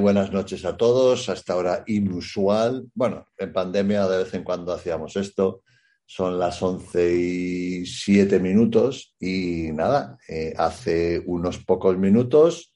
[0.00, 1.28] buenas noches a todos.
[1.28, 2.90] Hasta ahora inusual.
[2.94, 5.62] Bueno, en pandemia de vez en cuando hacíamos esto.
[6.06, 12.74] Son las once y siete minutos y nada, eh, hace unos pocos minutos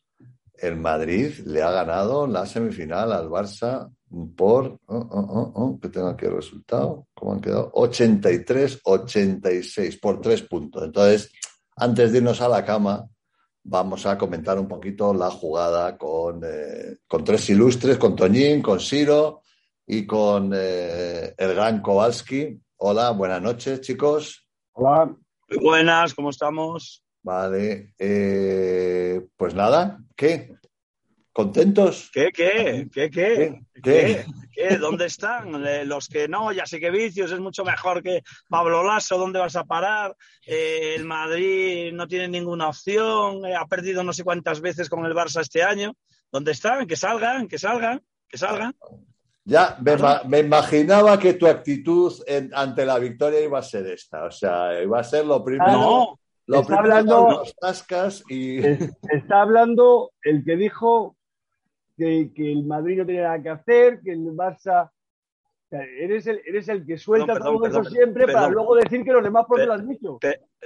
[0.56, 3.90] el Madrid le ha ganado la semifinal al Barça
[4.36, 7.72] por, oh, oh, oh, que tengo aquí el resultado, ¿cómo han quedado?
[7.72, 10.84] 83-86 por tres puntos.
[10.84, 11.32] Entonces,
[11.76, 13.08] antes de irnos a la cama,
[13.64, 18.78] vamos a comentar un poquito la jugada con, eh, con tres ilustres, con Toñín, con
[18.78, 19.40] Siro
[19.86, 22.60] y con eh, el gran Kowalski.
[22.76, 24.46] Hola, buenas noches, chicos.
[24.72, 25.16] Hola.
[25.48, 27.04] Muy buenas, ¿cómo estamos?
[27.22, 30.54] Vale, eh, pues nada, ¿qué?
[31.34, 32.10] ¿Contentos?
[32.12, 32.88] ¿Qué, qué?
[32.92, 33.60] ¿Qué, qué?
[33.82, 34.24] ¿Qué?
[34.52, 34.76] ¿Qué?
[34.78, 35.66] ¿Dónde están?
[35.66, 39.40] Eh, los que no, ya sé que Vicios es mucho mejor que Pablo Lasso, ¿dónde
[39.40, 40.14] vas a parar?
[40.46, 45.12] Eh, el Madrid no tiene ninguna opción, ha perdido no sé cuántas veces con el
[45.12, 45.96] Barça este año.
[46.30, 46.86] ¿Dónde están?
[46.86, 48.72] Que salgan, que salgan, que salgan.
[49.42, 49.76] Ya
[50.28, 52.12] me, imaginaba que tu actitud
[52.52, 55.72] ante la victoria iba a ser esta, o sea, iba a ser lo primero.
[55.72, 57.42] No, lo está hablando,
[58.28, 58.64] y...
[58.64, 61.16] está hablando el que dijo
[61.96, 64.90] que, el Madrid no tenía nada que hacer, que el Barça...
[65.70, 69.44] eres, el, eres el que suelta todo eso siempre para luego decir que los demás
[69.46, 70.18] por lo has dicho.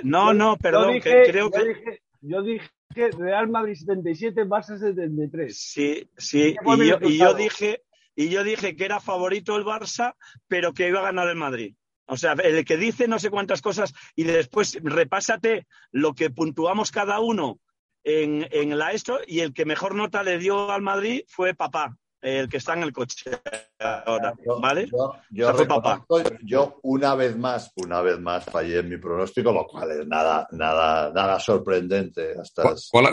[0.03, 2.01] no, no, perdón, dije, creo que...
[2.21, 2.69] Yo dije,
[3.17, 5.57] Real Madrid 77, Barça 73.
[5.57, 7.83] Sí, sí, y yo, y yo, dije...
[8.17, 10.17] Y yo dije que era favorito el Barça,
[10.49, 11.77] pero que iba a ganar el Madrid.
[12.07, 16.91] O sea, el que dice no sé cuántas cosas y después repásate lo que puntuamos
[16.91, 17.61] cada uno
[18.09, 22.49] en, la esto y el que mejor nota le dio al Madrid fue papá, el
[22.49, 23.31] que está en el coche
[23.79, 24.89] ahora, ¿vale?
[25.31, 26.07] Yo, papá.
[26.43, 30.49] yo una vez más, una vez más fallé en mi pronóstico, lo cual es nada,
[30.53, 32.35] nada, nada sorprendente.
[32.41, 32.63] Hasta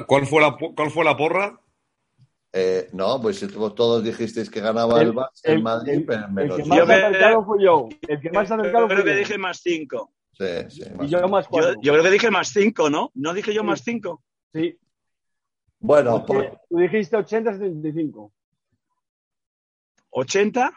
[0.07, 1.59] ¿Cuál, fue la, ¿Cuál fue la porra?
[2.53, 3.45] Eh, no, pues
[3.75, 5.13] todos dijisteis que ganaba el,
[5.43, 7.89] el, Madrid, pero El que más acercado fui yo.
[8.07, 10.13] El que más acercado Yo creo que dije más cinco.
[10.31, 10.83] Sí, sí.
[11.01, 13.11] y yo, más yo, yo, creo que dije más cinco, ¿no?
[13.13, 14.23] ¿No dije yo más cinco?
[14.53, 14.77] Sí.
[15.79, 18.31] Bueno, tú dijiste 80-75.
[20.11, 20.71] ¿80?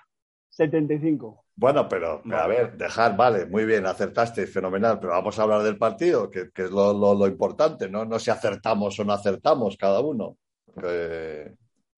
[0.50, 1.44] 75.
[1.54, 5.76] Bueno, pero, a ver, dejar, vale, muy bien, acertaste, fenomenal, pero vamos a hablar del
[5.76, 8.04] partido, que, es lo, lo, importante, ¿no?
[8.04, 10.36] No si acertamos o no acertamos cada uno.
[10.84, 11.52] Eh,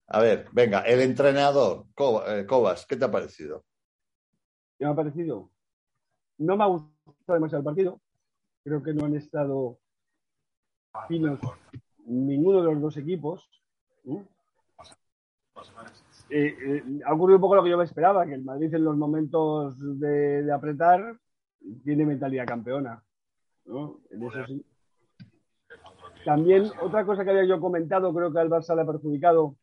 [0.07, 1.85] a ver, venga, el entrenador,
[2.27, 3.63] eh, Cobas, ¿qué te ha parecido?
[4.79, 5.51] ¿Qué me ha parecido?
[6.39, 8.01] No me ha gustado demasiado el partido.
[8.63, 9.77] Creo que no han estado
[11.07, 11.39] finos
[12.11, 13.49] ninguno de los dos equipos.
[16.29, 18.83] Eh, eh, ha ocurrido un poco lo que yo me esperaba, que el Madrid en
[18.83, 21.17] los momentos de, apretar
[21.83, 23.03] tiene mentalidad campeona.
[26.25, 29.55] También otra cosa que había yo comentado, creo que al Barça le ha perjudicado,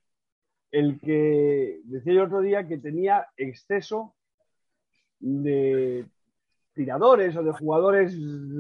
[0.71, 4.15] el que decía yo otro día que tenía exceso
[5.21, 6.07] de
[6.75, 8.15] tiradores o de jugadores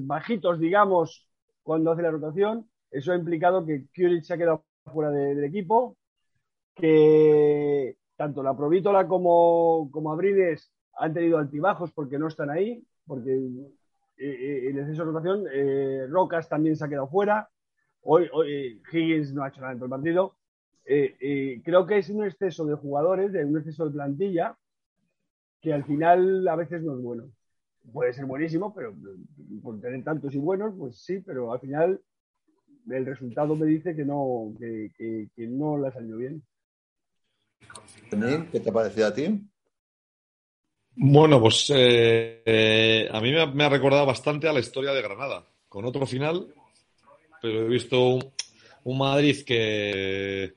[0.07, 1.29] bajitos, digamos,
[1.63, 2.69] cuando hace la rotación.
[2.91, 5.97] Eso ha implicado que Kuric se ha quedado fuera del equipo,
[6.75, 13.67] que tanto la Provítola como, como han tenido altibajos porque no están ahí, porque eh,
[14.19, 17.49] eh, en exceso de rotación eh, Rocas también se ha quedado fuera.
[18.03, 20.35] Hoy, hoy Higgins no ha hecho nada en todo el partido.
[20.91, 24.57] Eh, eh, creo que es un exceso de jugadores, de un exceso de plantilla,
[25.61, 27.31] que al final a veces no es bueno.
[27.93, 28.95] Puede ser buenísimo, pero
[29.63, 32.01] por tener tantos y buenos, pues sí, pero al final
[32.91, 36.43] el resultado me dice que no, que, no le ha salido bien.
[38.51, 39.41] ¿Qué te ha parecido a ti?
[40.95, 45.85] Bueno, pues eh, a mí me ha, recordado bastante a la historia de Granada, con
[45.85, 46.53] otro final,
[47.41, 48.19] pero he visto
[48.85, 50.55] un Madrid que,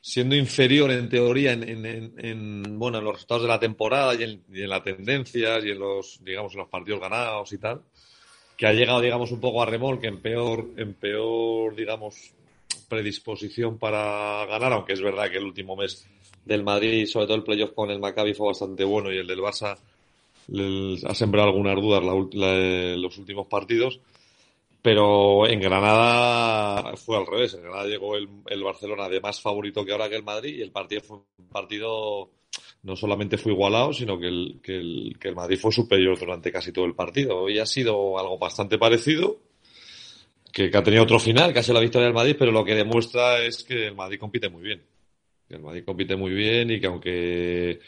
[0.00, 4.62] siendo inferior en teoría en, bueno, en los resultados de la temporada y en, y
[4.62, 7.82] en, la tendencias y en los, digamos, en los partidos ganados y tal,
[8.60, 12.34] que ha llegado, digamos, un poco a remolque en peor, en peor, digamos,
[12.90, 16.06] predisposición para ganar, aunque es verdad que el último mes
[16.44, 19.40] del Madrid, sobre todo el playoff con el Maccabi fue bastante bueno y el del
[19.40, 23.98] Barça ha sembrado algunas dudas los últimos partidos
[24.82, 27.54] pero en Granada fue al revés.
[27.54, 30.70] En Granada llegó el, Barcelona de más favorito que ahora que el Madrid y el
[30.70, 32.30] partido fue un partido
[32.82, 36.50] no solamente fue igualado, sino que el, que el, que el Madrid fue superior durante
[36.50, 37.38] casi todo el partido.
[37.40, 39.38] Hoy ha sido algo bastante parecido,
[40.52, 43.62] que, ha tenido otro final, casi la victoria del Madrid, pero lo que demuestra es
[43.64, 44.82] que el Madrid compite muy bien.
[45.48, 47.80] Que el Madrid compite muy bien y que aunque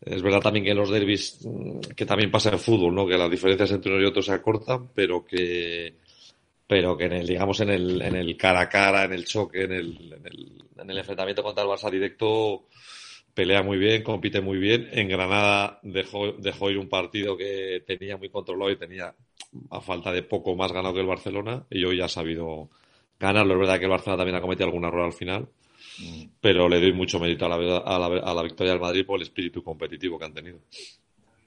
[0.00, 3.06] es verdad también que en los derbis, mm, que también pasa en fútbol, ¿no?
[3.06, 5.94] Que las diferencias entre uno y otro se acortan, pero que
[6.66, 9.64] pero que en el, digamos, en el, en el cara a cara, en el choque,
[9.64, 12.68] en el, en el, en el enfrentamiento contra el Barça directo,
[13.34, 14.88] pelea muy bien, compite muy bien.
[14.92, 19.14] En Granada dejó, dejó ir un partido que tenía muy controlado y tenía,
[19.70, 22.70] a falta de poco, más ganado que el Barcelona, y hoy ha sabido
[23.18, 23.54] ganarlo.
[23.54, 25.48] Es verdad que el Barcelona también ha cometido algún error al final,
[25.98, 26.24] mm.
[26.40, 29.16] pero le doy mucho mérito a la, a la, a la victoria del Madrid por
[29.16, 30.60] el espíritu competitivo que han tenido.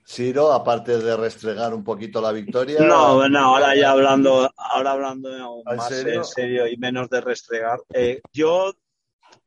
[0.07, 2.79] Siro, aparte de restregar un poquito la victoria.
[2.79, 7.79] No, no, ahora ya hablando, ahora hablando más en serio y menos de restregar.
[7.93, 8.73] Eh, yo,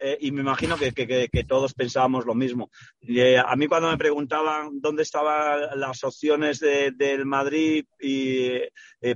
[0.00, 2.70] eh, y me imagino que, todos pensábamos lo mismo.
[3.00, 8.50] Eh, a mí cuando me preguntaban dónde estaban las opciones del Madrid y,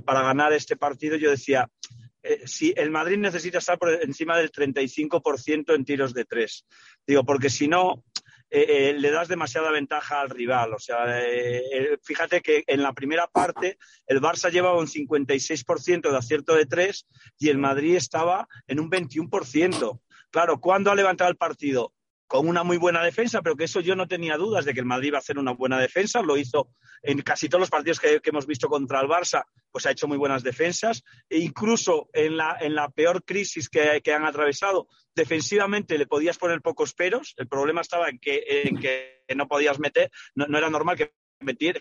[0.05, 1.69] para ganar este partido, yo decía,
[2.45, 6.65] si el Madrid necesita estar por encima del 35% en tiros de tres.
[7.05, 8.03] Digo, porque si no,
[8.51, 10.73] eh, eh, le das demasiada ventaja al rival.
[10.73, 13.77] O sea, eh, fíjate que en la primera parte
[14.07, 17.07] el Barça llevaba un 56% de acierto de tres
[17.39, 19.99] y el Madrid estaba en un 21%.
[20.35, 21.93] Claro, ¿cuándo ha levantado el partido?
[22.27, 24.85] con una muy buena defensa, pero que eso yo no tenía dudas de que el
[24.85, 26.21] Madrid iba a hacer una buena defensa.
[26.21, 26.71] Lo hizo
[27.03, 30.17] en casi todos los partidos que, hemos visto contra el Barça, pues ha hecho muy
[30.17, 31.03] buenas defensas.
[31.29, 36.61] E incluso en la, en la peor crisis que, han atravesado, defensivamente le podías poner
[36.61, 37.33] pocos peros.
[37.37, 41.13] El problema estaba en que, en que no podías meter, no, era normal que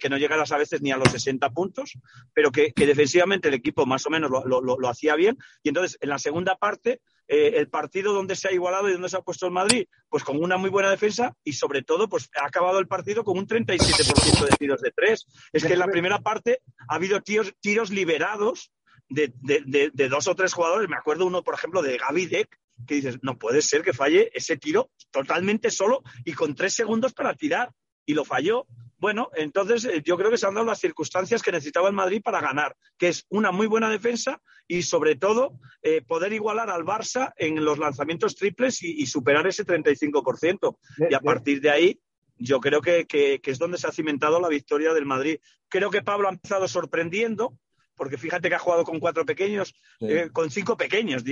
[0.00, 1.99] que no llegaras a veces ni a los 60 puntos,
[2.33, 5.39] pero que, defensivamente el equipo más o menos lo, hacía bien.
[5.62, 9.09] Y entonces, en la segunda parte, eh, el partido donde se ha igualado y donde
[9.09, 12.29] se ha puesto el Madrid, pues con una muy buena defensa y sobre todo, pues
[12.41, 15.26] ha acabado el partido con un 37% de tiros de tres.
[15.52, 18.73] Es que en la primera parte ha habido tiros, tiros liberados
[19.09, 20.88] de, dos o tres jugadores.
[20.88, 24.31] Me acuerdo uno, por ejemplo, de Gaby Deck, que dices, no puede ser que falle
[24.35, 27.71] ese tiro totalmente solo y con tres segundos para tirar.
[28.07, 28.66] Y lo falló.
[29.04, 32.23] Bueno, entonces eh, yo creo que se han dado las circunstancias que necesitaba el Madrid
[32.25, 36.87] para ganar, que es una muy buena defensa y sobre todo eh, poder igualar al
[36.87, 40.78] Barça en los lanzamientos triples y, superar ese 35%.
[41.11, 42.00] y a partir de ahí
[42.38, 43.06] yo creo que,
[43.44, 45.38] es donde se ha cimentado la victoria del Madrid.
[45.68, 47.58] Creo que Pablo ha empezado sorprendiendo,
[47.96, 51.23] porque fíjate que ha jugado con cuatro pequeños, eh, con cinco pequeños.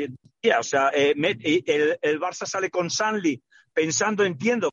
[0.59, 1.25] O sea, el,
[2.03, 4.69] el, Barça sale con Sanli pensando, entiendo,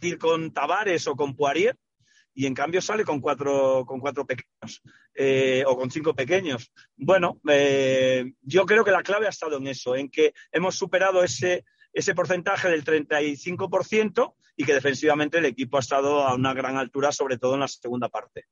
[0.00, 1.76] ir con Tavares o con Poirier,
[2.34, 4.82] y en cambio sale con cuatro, con cuatro pequeños
[5.14, 6.72] eh, o con cinco pequeños.
[6.96, 11.22] Bueno, eh, yo creo que la clave ha estado en eso, en que hemos superado
[11.24, 16.76] ese, ese porcentaje del 35% y que defensivamente el equipo ha estado a una gran
[16.76, 18.44] altura, sobre todo en la segunda parte.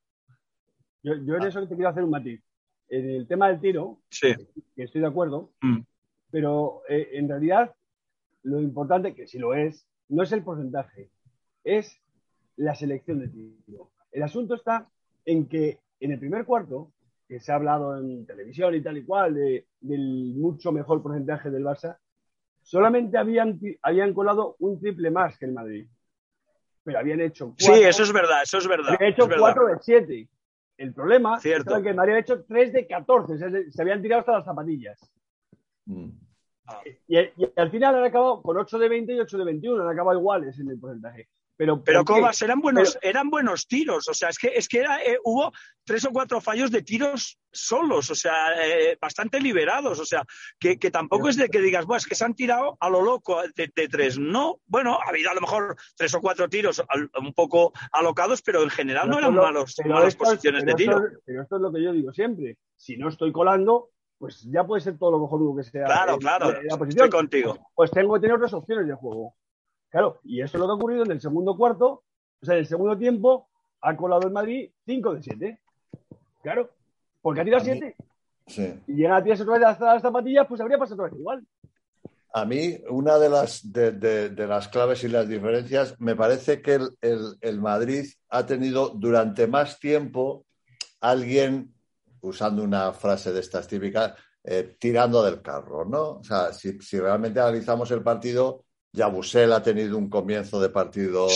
[1.03, 2.41] Yo, en eso te quiero hacer un matiz.
[2.89, 4.33] En el tema del tiro, sí.
[4.75, 5.79] que estoy de acuerdo, mm.
[6.31, 7.75] pero eh, en realidad
[8.43, 11.09] lo importante, que si lo es, no es el porcentaje,
[11.63, 12.01] es
[12.57, 13.91] la selección de tiro.
[14.11, 14.87] El asunto está
[15.25, 16.91] en que en el primer cuarto,
[17.27, 21.63] que se ha hablado en televisión y tal y cual, del mucho mejor porcentaje del
[21.63, 21.97] Barça,
[22.61, 25.87] solamente habían, habían colado un triple más que el Madrid.
[26.83, 28.93] Pero habían hecho cuatro, Sí, eso es verdad, eso es verdad.
[28.93, 30.29] Habían hecho cuatro de siete.
[30.77, 34.33] El problema es que el Madrid había hecho tres de catorce, se, habían tirado hasta
[34.33, 34.99] las zapatillas.
[35.85, 36.09] Mm.
[37.07, 37.17] Y,
[37.55, 40.59] al final han acabado con 8 de 20 y 8 de 21, han acabado iguales
[40.59, 41.29] en el porcentaje.
[41.57, 44.07] Pero, pero Cobas, eran buenos, eran buenos tiros.
[44.07, 45.51] O sea, es que, es que era, eh, hubo
[45.83, 49.99] tres o cuatro fallos de tiros solos, o sea, eh, bastante liberados.
[49.99, 50.23] O sea,
[50.59, 53.41] que, tampoco es de que digas, bueno, es que se han tirado a lo loco
[53.55, 54.19] de, tres.
[54.19, 56.83] No, bueno, ha habido a lo mejor tres o cuatro tiros
[57.19, 61.01] un poco alocados, pero en general no eran malos, malas posiciones de tiro.
[61.25, 62.57] pero esto es lo que yo digo siempre.
[62.75, 65.85] Si no estoy colando, pues ya puede ser todo lo mejor que sea.
[65.85, 66.53] Claro, claro.
[66.87, 67.57] Estoy contigo.
[67.73, 69.35] Pues tengo que tener otras opciones de juego.
[69.89, 72.03] Claro, y eso es lo que ha ocurrido en el segundo cuarto,
[72.41, 73.47] o sea, en el segundo tiempo
[73.81, 75.59] ha colado el Madrid 5 de 7.
[76.41, 76.69] Claro,
[77.21, 77.95] porque ha tirado 7.
[78.47, 78.73] Sí.
[78.87, 81.45] Y llega a tirarse otra vez hasta las zapatillas, pues habría pasado otra vez igual.
[82.33, 87.61] A mí, una de las, de, las claves y las diferencias, me parece que el,
[87.61, 90.45] Madrid ha tenido durante más tiempo
[91.01, 91.73] alguien,
[92.21, 94.13] usando una frase de estas típicas,
[94.43, 96.19] eh, tirando del carro, ¿no?
[96.19, 98.65] O sea, si, si realmente analizamos el partido,
[98.97, 101.27] Yabusel ha tenido un comienzo de partido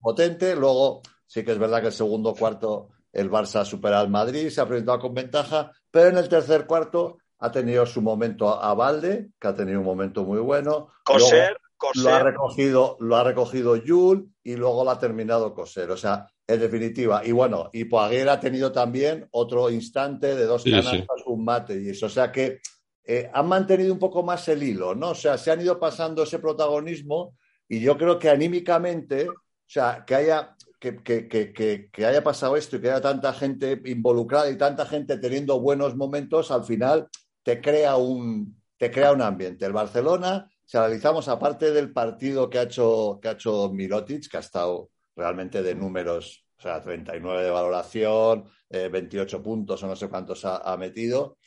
[0.00, 0.56] potente.
[0.56, 4.48] Luego, sí que es verdad que el segundo cuarto el Barça ha superado al Madrid,
[4.48, 8.72] se ha presentado con ventaja, pero en el tercer cuarto ha tenido su momento a
[8.74, 10.88] Valde, que ha tenido un momento muy bueno.
[11.04, 11.56] Coser,
[11.94, 15.90] Lo ha recogido, lo ha recogido Yul y luego lo ha terminado Coser.
[15.90, 17.22] O sea, en definitiva.
[17.24, 21.90] Y bueno, y Poaguer ha tenido también otro instante de dos canastas, un mate y
[21.90, 22.06] eso.
[22.06, 22.60] O sea que
[23.04, 25.10] eh, han mantenido un poco más el hilo, ¿no?
[25.10, 27.36] O sea, se han ido pasando ese protagonismo
[27.68, 29.34] y yo creo que anímicamente, o
[29.66, 34.86] sea, que haya, que, haya pasado esto y que haya tanta gente involucrada y tanta
[34.86, 37.08] gente teniendo buenos momentos, al final
[37.42, 39.66] te crea un, te crea un ambiente.
[39.66, 44.36] El Barcelona, si analizamos, aparte del partido que ha hecho, que ha hecho Mirotic, que
[44.36, 49.96] ha estado realmente de números, o sea, 39 de valoración, 28 eh, puntos o no
[49.96, 51.38] sé cuántos ha, metido,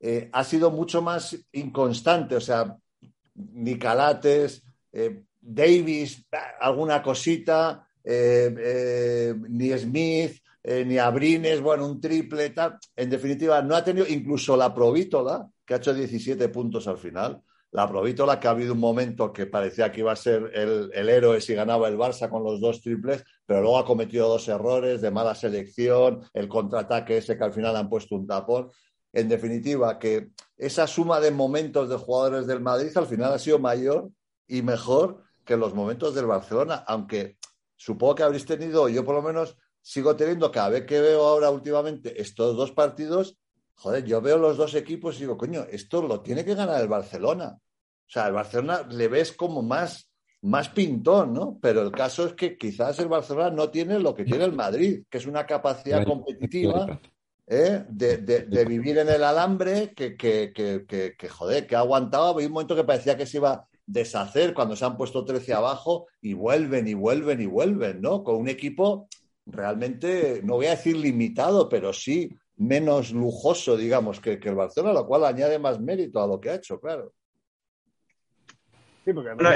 [0.00, 2.76] eh, ha sido mucho más inconstante, o sea,
[3.34, 6.26] Nicalates, eh, Davis,
[6.60, 12.52] alguna cosita, ni Smith, ni Abrines, bueno, un triple.
[12.96, 17.42] En definitiva, no ha tenido incluso la Provítola, que ha hecho 17 puntos al final.
[17.72, 21.08] La Provítola, que ha habido un momento que parecía que iba a ser el, el,
[21.08, 25.00] héroe si ganaba el Barça con los dos triples, pero luego ha cometido dos errores
[25.00, 28.70] de mala selección, el contraataque ese que al final han puesto un tapón.
[29.12, 33.58] En definitiva, que esa suma de momentos de jugadores del Madrid al final ha sido
[33.58, 34.10] mayor
[34.46, 37.38] y mejor que los momentos del Barcelona, aunque
[37.76, 41.50] supongo que habréis tenido, yo por lo menos sigo teniendo cada vez que veo ahora
[41.50, 43.38] últimamente estos dos partidos,
[43.74, 46.88] joder, yo veo los dos equipos y digo, coño, esto lo tiene que ganar el
[46.88, 47.56] Barcelona.
[47.56, 50.10] O sea, el Barcelona le ves como más,
[50.42, 51.58] más pintón, ¿no?
[51.60, 55.04] Pero el caso es que quizás el Barcelona no tiene lo que tiene el Madrid,
[55.08, 57.00] que es una capacidad competitiva
[57.50, 57.84] ¿eh?
[57.88, 60.86] de, vivir en el alambre que, que, que,
[61.18, 62.28] que, joder, que ha aguantado.
[62.28, 65.52] Había un momento que parecía que se iba a deshacer cuando se han puesto 13
[65.52, 68.22] abajo y vuelven y vuelven y vuelven, ¿no?
[68.22, 69.08] Con un equipo
[69.44, 75.06] realmente, no voy a decir limitado, pero sí menos lujoso, digamos, que, el Barcelona, lo
[75.06, 77.12] cual añade más mérito a lo que ha hecho, claro.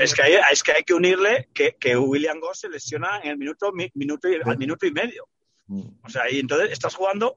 [0.00, 3.38] es, que hay, es que hay que unirle que, William Goss se lesiona en el
[3.38, 5.28] minuto, minuto y, al minuto y medio.
[5.66, 5.82] Mm.
[6.02, 7.36] O sea, y entonces estás jugando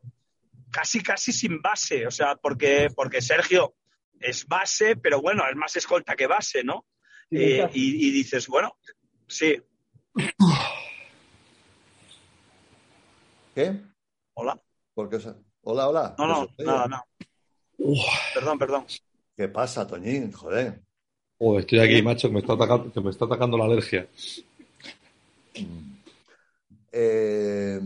[0.71, 2.07] casi, casi sin base.
[2.07, 3.75] O sea, porque, porque Sergio
[4.19, 6.85] es base, pero bueno, es más escolta que base, ¿no?
[7.29, 8.77] Eh, y, y, dices, bueno,
[9.27, 9.61] sí.
[13.53, 13.81] ¿Qué?
[14.33, 14.59] Hola.
[14.93, 15.17] ¿Por qué?
[15.61, 16.15] Hola, hola.
[16.17, 17.05] No, no, nada, nada.
[18.33, 18.85] Perdón, perdón.
[19.35, 20.31] ¿Qué pasa, Toñín?
[20.31, 20.81] Joder.
[21.37, 24.07] Joder, estoy aquí, macho, que me está atacando, que me está atacando la alergia.
[26.91, 27.79] Eh...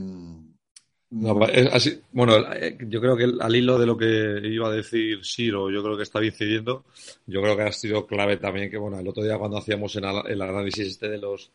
[1.11, 5.83] bueno, eh, yo creo que al hilo de lo que iba a decir Siro, yo
[5.83, 6.85] creo que está incidiendo.
[7.27, 10.05] Yo creo que ha sido clave también que, bueno, el otro día cuando hacíamos el,
[10.27, 11.51] el análisis este de los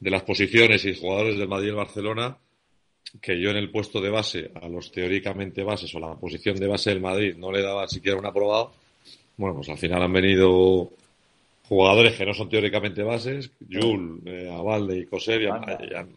[0.00, 2.36] de las posiciones y jugadores del Madrid y el Barcelona,
[3.20, 6.66] que yo en el puesto de base, a los teóricamente bases o la posición de
[6.66, 8.72] base del Madrid, no le daba siquiera un aprobado,
[9.36, 10.90] bueno, pues al final han venido
[11.68, 16.08] jugadores que no son teóricamente bases, Jul, eh, Avalde y Coser, y han,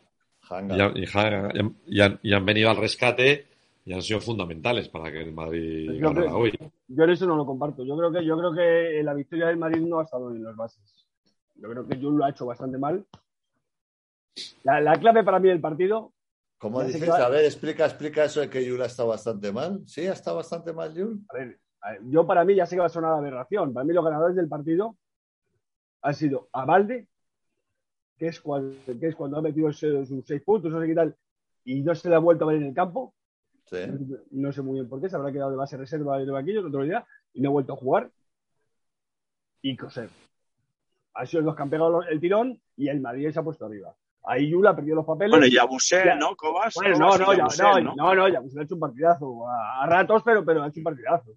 [2.44, 3.48] venido al rescate
[3.86, 6.51] y han sido fundamentales para que el Madrid ganara hoy.
[6.88, 7.84] Yo en eso no lo comparto.
[7.84, 10.56] Yo creo que yo creo que la victoria del Madrid no ha estado en las
[10.56, 11.08] bases.
[11.56, 13.06] Yo creo que Jul lo ha hecho bastante mal.
[14.63, 16.13] La, la clave para mí del partido
[16.60, 17.10] ¿Cómo dices?
[17.10, 19.82] A ver, explica, explica eso de que Yul ha estado bastante mal.
[19.86, 20.06] ¿Sí?
[20.06, 21.22] ¿Ha estado bastante mal Yul?
[21.29, 21.58] A ver,
[22.03, 23.74] yo para mí ya sé que va a sonar aberración.
[23.74, 24.98] Para mí los ganadores del partido
[26.01, 27.08] han sido Abalde,
[28.19, 31.15] que es cuando, que es cuando ha metido sus seis puntos, no sé qué tal,
[31.63, 33.13] y no se le ha vuelto a ver en el campo.
[33.65, 33.77] Sí.
[34.31, 36.67] No sé muy bien por qué, se habrá quedado de base reserva de vaquillo, no
[36.67, 38.11] otro día, y no ha vuelto a jugar.
[39.61, 40.09] Y Coser.
[41.13, 43.95] Han sido los que han pegado el tirón y el Madrid se ha puesto arriba.
[44.23, 45.31] Ahí Yula perdió los papeles.
[45.31, 46.35] Bueno, y Abusé, ¿no?
[46.35, 46.73] Cobas.
[46.75, 49.47] Bueno, no, no, ya, no, no, no, no, ha hecho un partidazo.
[49.47, 51.31] A, ratos, pero, pero ha hecho un partidazo.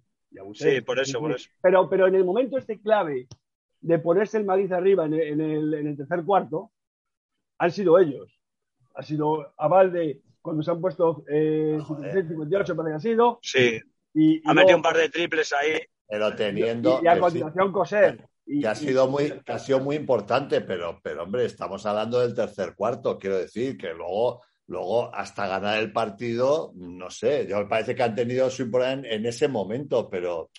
[0.53, 1.49] sí, por eso, por eso.
[1.61, 3.27] Pero, pero en el momento este clave
[3.83, 6.71] de ponerse el Madrid arriba en el, en el, tercer cuarto,
[7.57, 8.39] han sido ellos.
[8.95, 13.39] Ha sido Avalde cuando se han puesto eh, 58 para que ha sido.
[13.41, 13.79] Sí.
[14.13, 15.79] Y, ha metido un par de triples ahí.
[16.07, 16.99] Pero teniendo.
[17.01, 21.23] Y, a continuación Coser que ha sido muy, que ha sido muy importante, pero, pero
[21.23, 26.71] hombre, estamos hablando del tercer cuarto, quiero decir, que luego, luego hasta ganar el partido,
[26.75, 30.49] no sé, yo me parece que han tenido su importancia en, ese momento, pero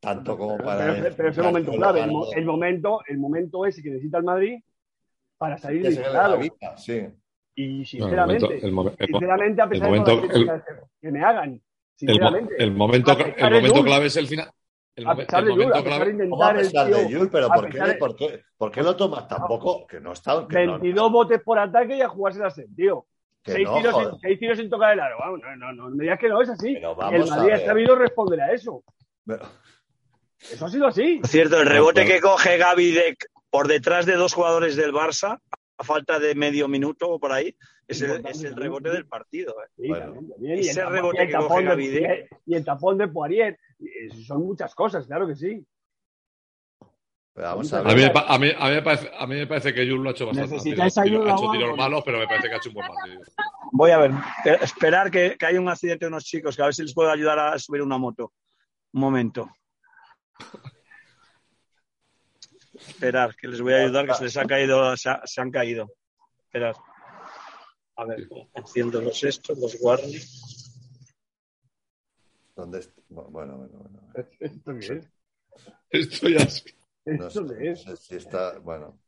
[0.00, 0.94] tanto como para.
[1.16, 4.58] Pero, ese momento clave, el, momento, el momento ese que necesita el Madrid
[5.38, 7.06] para salir de la vida, sí.
[7.54, 10.62] Y sinceramente, sinceramente, a pesar de
[11.00, 11.62] que me hagan,
[11.94, 14.50] sinceramente, el, momento, el momento clave es el final.
[14.94, 18.16] El, a pesar de Yul, a pesar de intentar el tío, pero ¿por qué, por,
[18.16, 19.86] qué, ¿por qué, lo tomas tampoco?
[19.86, 20.46] Que no está.
[20.48, 23.06] Que 22 no, botes por ataque y a jugarse la sed, tío.
[23.44, 25.16] Seis, no, tiros sin, seis, tiros sin, tocar el aro.
[25.18, 26.76] Vamos, no, no, no, me digas que no es así.
[26.76, 28.82] el Madrid ha sabido responder a eso.
[29.24, 29.46] Pero...
[30.38, 31.20] Eso ha sido así.
[31.24, 33.16] Cierto, el rebote que coge Gaby de,
[33.50, 35.40] por detrás de dos jugadores del Barça,
[35.78, 37.54] a falta de medio minuto o por ahí,
[37.86, 39.54] es el, es el rebote del partido.
[39.62, 39.68] ¿eh?
[39.76, 40.14] Sí, bueno.
[40.14, 42.28] también, Ese rebote que coge Gaby de...
[42.46, 43.58] Y el tapón de Poirier
[44.26, 45.64] son muchas cosas, claro que sí.
[47.36, 50.08] a, mí, a, mí, a, mí me parece, a, mí, me parece, que Jules lo
[50.08, 50.54] ha hecho bastante.
[50.54, 51.32] Necesitáis ayuda.
[51.32, 53.20] Ha hecho tiros malos, pero me parece que ha hecho un buen partido.
[53.72, 54.12] Voy a ver,
[54.62, 57.10] esperar que, que haya un accidente de unos chicos, que a ver si les puedo
[57.10, 58.32] ayudar a subir una moto.
[58.92, 59.50] Un momento.
[62.88, 65.92] Esperar, que les voy a ayudar, que se les ha caído, se, han caído.
[66.44, 66.76] Esperar.
[67.96, 70.06] A ver, enciendo los estos, los guardo.
[72.54, 73.02] ¿Dónde está?
[73.08, 74.00] Bueno, bueno, bueno.
[74.40, 75.10] ¿Esto qué es?
[75.90, 76.64] Esto ya es.
[77.04, 77.84] ¿Esto no, es?
[78.00, 78.98] si está, bueno.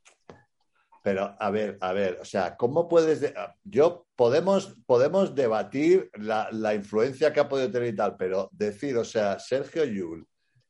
[1.02, 3.32] Pero, a ver, a ver, o sea, ¿cómo puedes...?
[3.64, 8.96] Yo, podemos, podemos debatir la, la, influencia que ha podido tener y tal, pero decir,
[8.96, 10.26] o sea, Sergio Yul,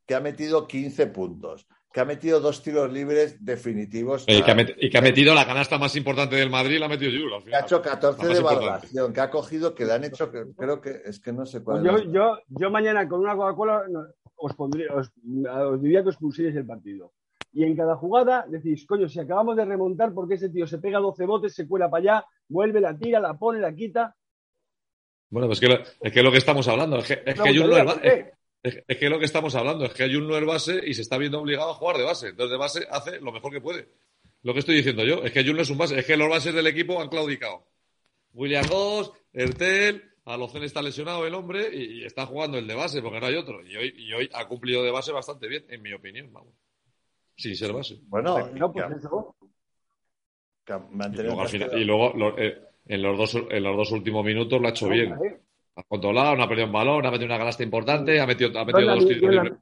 [0.07, 4.25] que ha metido 15 puntos, que ha metido dos tiros libres definitivos.
[4.29, 4.51] Y que,
[4.99, 7.45] ha metido, la canasta más importante del Madrid, la ha metido Yul.
[7.45, 10.81] Que ha hecho 14 de valoración, que ha cogido, que le han hecho, que, creo
[10.81, 11.83] que es que no sé cuál.
[11.83, 13.85] Pues yo, yo, yo, mañana con una Coca-Cola
[14.37, 17.13] os, pondría, os, os, diría que os pusierais el partido.
[17.53, 20.99] Y en cada jugada decís, coño, si acabamos de remontar, porque ese tío se pega
[20.99, 24.15] 12 botes, se cuela para allá, vuelve, la tira, la pone, la quita.
[25.31, 28.25] Bueno, pues que es que lo que estamos hablando, es que, es que no es,
[28.63, 31.17] es, que lo que estamos hablando es que hay un no base y se está
[31.17, 32.29] viendo obligado a jugar de base.
[32.29, 33.89] Entonces, de base hace lo mejor que puede.
[34.43, 36.29] Lo que estoy diciendo yo es que Jun no es un base, es que los
[36.29, 37.67] bases del equipo han claudicado.
[38.33, 43.21] William Goss, Ertel, Alocen está lesionado el hombre y, está jugando el de base porque
[43.21, 43.65] no hay otro.
[43.65, 46.55] Y hoy, y hoy ha cumplido de base bastante bien, en mi opinión, vamos.
[47.37, 47.99] Sin ser base.
[48.03, 49.35] Bueno, no, pues eso.
[51.77, 55.15] Y luego, eh, en, los dos, en los dos últimos minutos lo ha hecho bien
[55.79, 58.65] ha controlado, no ha perdido un balón, ha metido una canasta importante, ha metido, ha
[58.65, 59.53] metido, dos, tiros libres,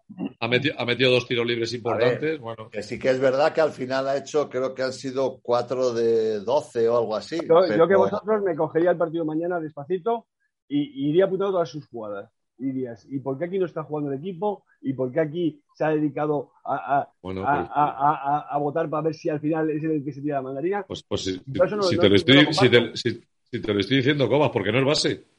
[0.40, 2.40] ha metido, ha metido dos tiros libres importantes.
[2.40, 2.70] bueno.
[2.70, 5.92] Que sí que es verdad que al final ha hecho, creo que han sido cuatro
[5.92, 7.38] de doce o algo así.
[7.46, 10.26] Yo, que vosotros me cogería el partido mañana despacito
[10.68, 12.30] y, iría apuntando todas sus jugadas.
[12.58, 14.64] Y dirías, ¿y por qué aquí no está jugando el equipo?
[14.80, 19.02] ¿Y por qué aquí se ha dedicado a, a, bueno, a, pues- a votar para
[19.02, 20.82] ver si al final es el que se tira la mandarina?
[20.88, 24.48] Pues, pues si, si, te lo estoy, si, te, si, te, lo estoy diciendo, Comas,
[24.50, 25.35] porque no es base.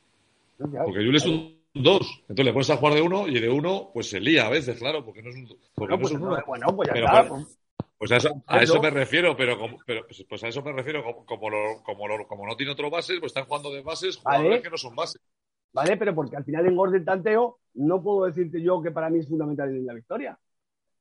[0.58, 2.22] Porque Jules es un 2.
[2.22, 4.80] Entonces le pones a jugar de uno y de uno pues se lía a veces,
[4.80, 5.48] claro, porque no es un.
[5.76, 7.28] Bueno, pues, bueno, pues ya está.
[7.28, 7.58] Pues,
[7.98, 10.72] pues a, eso, a eso, me refiero, pero, como, pero pues, pues a eso me
[10.72, 13.82] refiero, como, como, lo, como, lo, como, no tiene otro bases, pues están jugando de
[13.82, 14.62] bases jugadores vale.
[14.62, 15.22] que no son bases.
[15.74, 19.20] Vale, pero porque al final en orden tanteo no puedo decirte yo que para mí
[19.20, 20.38] es fundamental en la victoria.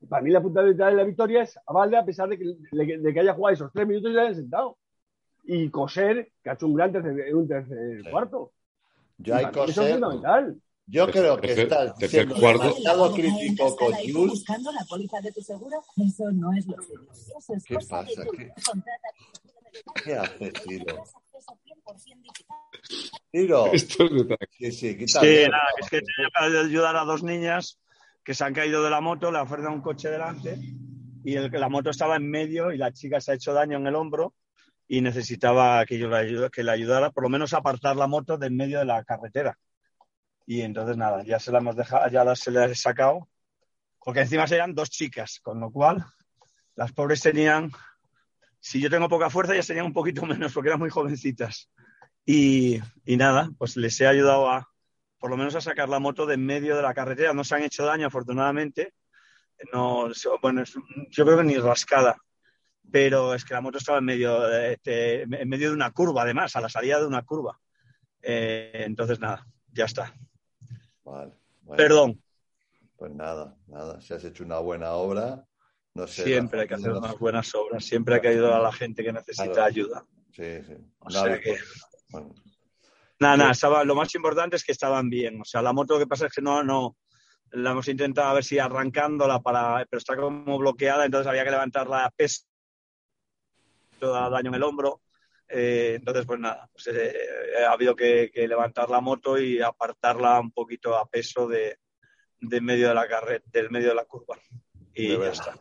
[0.09, 3.13] Para mí la fundamental de la victoria es a Valde a pesar de que, de
[3.15, 4.79] que haya jugado esos tres minutos y le hayan sentado.
[5.45, 8.11] Y Coser, que ha hecho un gran tercer, un tercer sí.
[8.11, 8.53] cuarto.
[9.19, 9.99] Yo hay cosas.
[10.89, 14.15] Yo creo que estás siendo demasiado crítico con Jules.
[14.15, 15.83] buscando la póliza de tu seguro?
[15.97, 18.05] Eso no es lo es ¿Qué pasa?
[18.37, 18.53] ¿Qué,
[20.05, 21.05] ¿Qué hace Tiro?
[23.33, 23.73] Tiro.
[23.75, 27.81] Sí, sí, sí nada, es que tenía que ayudar a dos niñas
[28.23, 30.59] que se han caído de la moto, le ofrecen un coche delante
[31.25, 33.87] y el, la moto estaba en medio y la chica se ha hecho daño en
[33.89, 34.35] el hombro
[34.89, 38.39] y necesitaba que yo le, que le ayudara, por lo menos a apartar la moto
[38.39, 39.59] del medio de la carretera.
[40.47, 43.29] Y entonces nada, ya se la hemos dejado, ya se le he sacado,
[43.99, 46.05] porque encima serían dos chicas, con lo cual
[46.77, 47.73] las pobres tenían,
[48.61, 51.69] si yo tengo poca fuerza, ya serían un poquito menos, porque eran muy jovencitas.
[52.25, 54.69] Y, y nada, pues les he ayudado a,
[55.19, 57.33] por lo menos a sacar la moto de en medio de la carretera.
[57.33, 58.95] No se han hecho daño, afortunadamente.
[59.73, 60.09] No,
[60.43, 60.63] bueno,
[61.11, 62.17] yo creo que ni rascada
[62.91, 66.55] pero es que la moto estaba en medio, de, en medio de una curva, además,
[66.57, 67.59] a la salida de una curva.
[68.23, 70.15] Eh, entonces, nada, ya está.
[71.05, 71.33] Vale,
[71.77, 72.23] Perdón.
[72.97, 75.45] Pues nada, nada, si has hecho una buena obra,
[75.95, 76.25] no sé.
[76.25, 79.13] Siempre hay que hacer unas buenas obras, siempre hay que ayudar a la gente que
[79.13, 80.05] necesita ayuda.
[80.33, 80.75] Sí, sí.
[80.99, 81.57] O sea que...
[82.11, 82.35] bueno.
[83.19, 85.41] Nada, nada, estaba, lo más importante es que estaban bien.
[85.41, 86.97] O sea, la moto lo que pasa es que no, no,
[87.53, 91.51] la hemos intentado a ver si arrancándola para, pero está como bloqueada, entonces había que
[91.51, 92.46] levantarla a peso da
[94.01, 95.03] daño en el hombro.
[95.49, 97.15] Eh, entonces, pues nada, pues, eh,
[97.67, 101.79] ha habido que, que, levantar la moto y apartarla un poquito a peso de,
[102.41, 104.37] de medio de la carrera, del medio de la curva.
[104.95, 105.55] Y de ya está.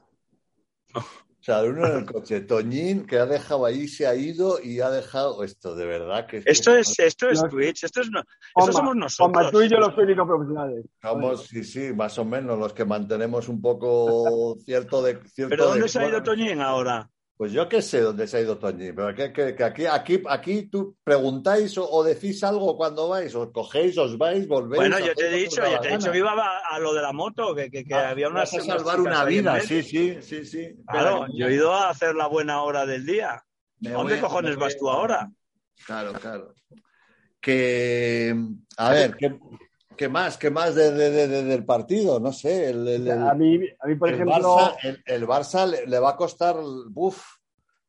[0.94, 4.80] O sea, uno en el coche, Toñín, que ha dejado ahí, se ha ido y
[4.80, 6.42] ha dejado esto, de verdad que...
[6.44, 9.52] Esto es, esto es Twitch, esto, es, esto somos nosotros.
[9.52, 10.86] tú y yo los técnicos profesionales.
[11.00, 15.20] Somos, sí, sí, más o menos los que mantenemos un poco cierto de...
[15.30, 17.08] Cierto ¿Pero dónde se ha ido Toñín ahora?
[17.38, 20.24] Pues yo qué sé dónde se ha ido Toñi, pero que, que, que aquí, aquí,
[20.30, 24.80] aquí tú preguntáis o, o, decís algo cuando vais, os cogéis, os vais, volvéis.
[24.80, 27.02] Bueno, yo te he dicho, yo te he dicho que iba a, a, lo de
[27.02, 28.44] la moto, que, que, que ah, había una.
[28.44, 30.76] a salvar una vida, sí, sí, sí, sí.
[30.88, 33.44] Claro, yo he ido a hacer la buena hora del día.
[33.80, 35.30] ¿Dónde cojones vas tú ahora?
[35.86, 36.54] Claro, claro.
[37.42, 38.34] Que,
[38.78, 39.38] a ver, ¿qué,
[39.96, 40.38] ¿Qué más?
[40.38, 42.20] ¿Qué más de, de, de, del partido?
[42.20, 42.70] No sé.
[42.70, 44.58] El, el, a, mí, a mí, por el ejemplo.
[44.58, 46.58] Barça, el, el Barça le, le, va a costar.
[46.60, 47.24] Uf,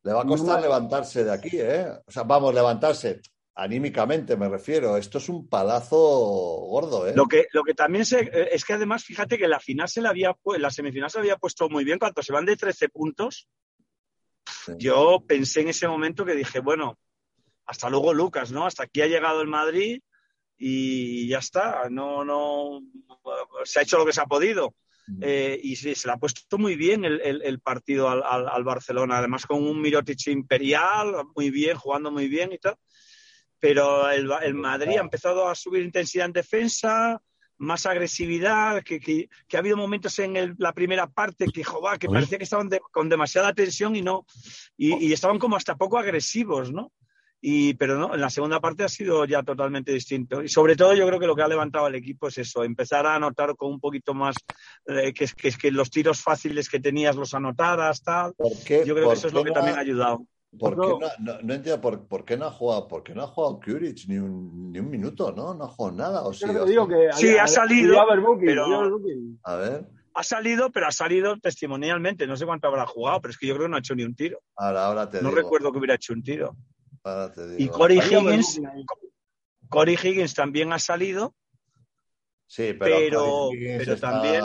[0.03, 1.85] le va a costar no, levantarse de aquí, ¿eh?
[2.05, 3.19] O sea, vamos, levantarse.
[3.55, 4.95] anímicamente me refiero.
[4.95, 7.13] Esto es un palazo gordo, ¿eh?
[7.15, 10.01] Lo que, lo que también sé eh, es que además, fíjate que la final se
[10.01, 13.49] la había, la semifinal se había puesto muy bien cuando se van de 13 puntos.
[14.77, 16.97] Yo pensé en ese momento que dije, bueno,
[17.65, 18.65] hasta luego Lucas, ¿no?
[18.65, 20.01] Hasta aquí ha llegado el Madrid
[20.57, 21.89] y ya está.
[21.89, 22.81] No, no,
[23.63, 24.75] se ha hecho lo que se ha podido.
[25.21, 29.45] Eh, y sí, se le ha puesto muy bien el, partido al, al, Barcelona, además
[29.45, 32.77] con un Mirotic imperial, muy bien, jugando muy bien y tal
[33.59, 37.21] pero el, el Madrid ha empezado a subir intensidad en defensa,
[37.57, 41.63] más agresividad, que, que, ha habido momentos en la primera parte que,
[41.99, 44.25] que parecía que estaban con demasiada tensión y no,
[44.77, 46.91] y, estaban como hasta poco agresivos, ¿no?
[47.39, 50.41] Y, pero no, en la segunda parte ha sido ya totalmente distinto.
[50.41, 53.05] Y sobre todo yo creo que lo que ha levantado al equipo es eso, empezar
[53.05, 54.35] a anotar con un poquito más,
[54.87, 58.33] eh, que, que, que los tiros fáciles que tenías los anotaras, tal.
[58.39, 60.25] Yo creo que eso es lo que también ha ayudado.
[60.57, 60.87] ¿Por qué
[61.19, 64.17] no, no, entiendo por, qué no ha jugado, por qué no ha jugado Kuric ni
[64.17, 65.53] un, ni un minuto, ¿no?
[65.53, 66.23] No ha jugado nada.
[66.23, 66.45] ¿o sí,
[67.13, 67.97] sí, ha salido.
[68.39, 68.65] pero,
[69.43, 69.85] a ver.
[70.13, 72.25] Ha salido, pero ha salido testimonialmente.
[72.25, 74.03] No sé cuánto habrá jugado, pero es que yo creo que no ha hecho ni
[74.03, 74.39] un tiro.
[74.55, 76.55] Ahora, ahora te no recuerdo que hubiera hecho un tiro.
[77.07, 77.59] Ahora te digo.
[77.59, 78.61] Y Corey Higgins,
[79.69, 81.33] Corey Higgins también ha salido.
[82.49, 84.41] Sí, pero, pero, también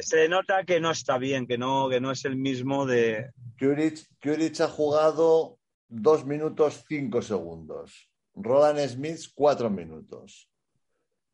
[0.00, 4.60] se nota que no está bien, que no, que no es el mismo de, Kuric,
[4.60, 8.10] ha jugado dos minutos cinco segundos.
[8.34, 10.48] Roland Smith, cuatro minutos.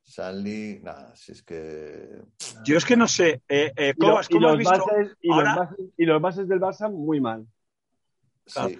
[0.03, 2.23] Sanli, nada, si es que.
[2.65, 3.43] Yo es que no sé.
[3.49, 4.85] Eh, eh, ¿cómo, has visto?
[5.23, 7.47] y, los bases, del Barça, muy mal.
[8.47, 8.79] Sí,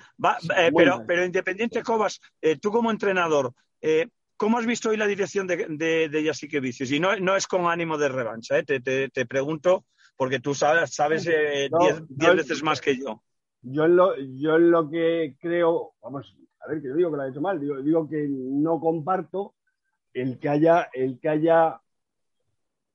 [0.57, 2.21] eh, pero, pero independiente, Cobas,
[2.61, 3.53] tú como entrenador,
[4.37, 6.91] ¿cómo has visto hoy la dirección de, de, de Vicios?
[6.91, 9.85] Y no, no es con ánimo de revancha, te, te, te, pregunto,
[10.17, 13.23] porque tú sabes, sabes diez veces más que yo.
[13.63, 17.23] Yo en lo, yo lo que creo, vamos, a ver, que yo digo que lo
[17.23, 19.55] ha hecho mal, digo, digo que no comparto
[20.15, 21.81] el que haya, el que haya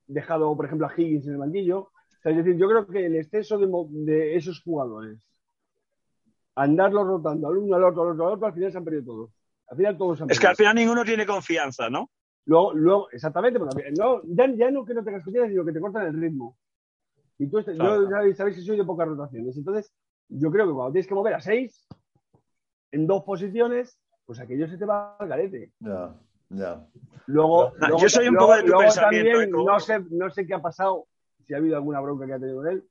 [0.07, 1.91] dejado, por ejemplo, a Higgins en el banquillo.
[2.23, 5.19] es decir, yo creo que el exceso de, esos jugadores,
[6.55, 9.03] andarlos rotando al uno, al otro, al otro, al otro, al final se han perdido
[9.05, 9.31] todos.
[9.67, 12.09] Al final todos Es que al final ninguno tiene confianza, ¿no?
[12.45, 13.71] Luego, luego exactamente, pero
[14.25, 16.55] ya, ya, no que no tengas confianza, sino que te cortan el ritmo.
[17.37, 19.57] Y tú, yo sabéis que soy de pocas rotaciones.
[19.57, 19.91] Entonces,
[20.29, 21.87] yo creo que cuando tienes que mover a seis
[22.91, 25.71] en dos posiciones, pues aquello se te va al garete.
[25.79, 26.15] Ya,
[26.49, 26.87] ya.
[27.25, 29.31] Luego, yo soy un poco de tu pensamiento.
[29.31, 29.65] También, ¿eh?
[29.65, 31.07] no, sé, no sé qué ha pasado,
[31.43, 32.83] si ha habido alguna bronca que ha tenido con él,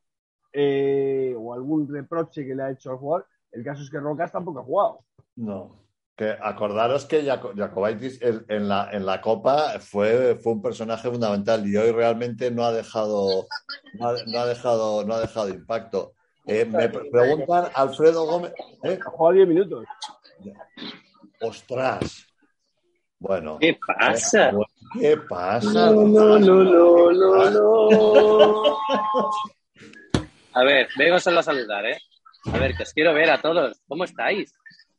[0.53, 3.27] eh, o algún reproche que le ha hecho al jugador.
[3.55, 4.99] El caso es que Rocas tampoco ha jugado.
[5.37, 5.85] No.
[6.17, 11.77] Que acordaros que Jacobaitis en la, en la Copa fue, fue un personaje fundamental y
[11.77, 13.47] hoy realmente no ha dejado,
[13.95, 16.12] no ha dejado, no ha dejado impacto.
[16.47, 18.53] Eh, me preguntan Alfredo Gómez.
[18.85, 18.99] ¿eh?
[19.05, 19.87] Ha jugado 10 minutos.
[21.40, 22.27] Ostras.
[23.19, 23.59] Bueno.
[23.59, 24.53] ¿Qué pasa?
[25.01, 25.90] ¿Qué pasa?
[25.90, 28.79] No, no, no, no, no,
[30.53, 31.99] A ver, vengo solo a saludar, ¿eh?
[32.53, 33.81] A ver, que os quiero ver a todos.
[33.87, 34.53] ¿Cómo estáis?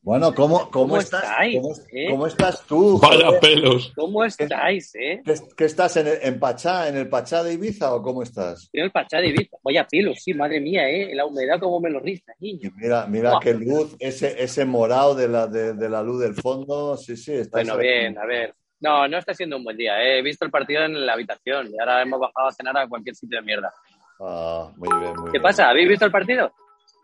[0.06, 1.24] Bueno, ¿cómo, cómo, estás?
[1.42, 2.08] Eh?
[2.12, 3.00] ¿Cómo, estás tú?
[3.00, 3.92] Vaya pelos.
[3.96, 5.24] ¿Cómo estáis, eh?
[5.58, 8.70] ¿Qué, estás en, en, Pachá, en el Pachá de Ibiza o cómo estás?
[8.72, 9.58] En el Pachá de Ibiza.
[9.64, 11.16] Vaya pelos, sí, madre mía, eh.
[11.16, 12.70] La humedad como me lo riza, niño.
[12.76, 16.96] mira, mira qué luz, ese, ese morado de la, de, la luz del fondo.
[16.98, 18.54] Sí, sí, está Bueno, bien, a ver.
[18.82, 20.00] No, no está siendo un buen día.
[20.04, 20.20] Eh.
[20.20, 23.16] He visto el partido en la habitación y ahora hemos bajado a cenar a cualquier
[23.16, 23.74] sitio de mierda.
[24.20, 25.70] Ah, muy bien, muy ¿Qué pasa?
[25.70, 26.54] ¿Habéis visto el partido?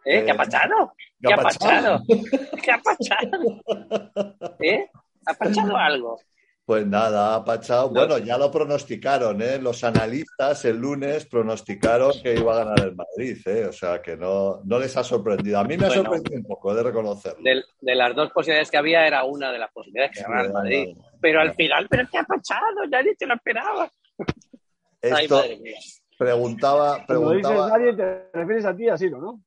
[0.06, 0.26] ¿Eh?
[0.26, 0.94] ¿Qué ha pasado?
[1.22, 2.04] ¿Qué ha pasado?
[2.64, 4.58] ¿Qué ha pasado?
[4.60, 4.90] ¿Eh?
[5.26, 6.20] ¿Ha pasado algo?
[6.66, 7.90] Pues nada, ha pasado.
[7.90, 9.60] Bueno, ya lo pronosticaron, ¿eh?
[9.60, 13.66] Los analistas el lunes pronosticaron que iba a ganar el Madrid, ¿eh?
[13.66, 15.60] O sea, que no, no les ha sorprendido.
[15.60, 17.44] A mí me ha sorprendido un poco, de reconocerlo.
[17.44, 20.98] De, las dos posibilidades que había, era una de las posibilidades que ganara el Madrid.
[21.20, 22.88] pero al final, ¿pero qué ha pasado?
[22.90, 23.92] Nadie te lo esperaba.
[25.02, 25.44] Esto,
[26.18, 27.06] preguntaba...
[27.06, 27.56] preguntaba...
[27.56, 29.42] dices nadie, te refieres a ti así, ¿no?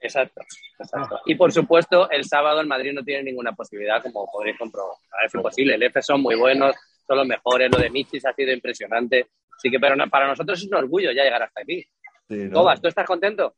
[0.00, 0.40] Exacto,
[0.78, 1.20] exacto.
[1.26, 4.96] Y por supuesto, el sábado el Madrid no tiene ninguna posibilidad, como podréis comprobar.
[5.24, 5.74] Es imposible.
[5.74, 6.74] El F son muy buenos,
[7.06, 7.70] son los mejores.
[7.70, 9.28] Lo de Michis ha sido impresionante.
[9.54, 11.84] Así que pero para nosotros es un orgullo ya llegar hasta aquí.
[12.28, 13.54] Sí, ¿tú estás contento?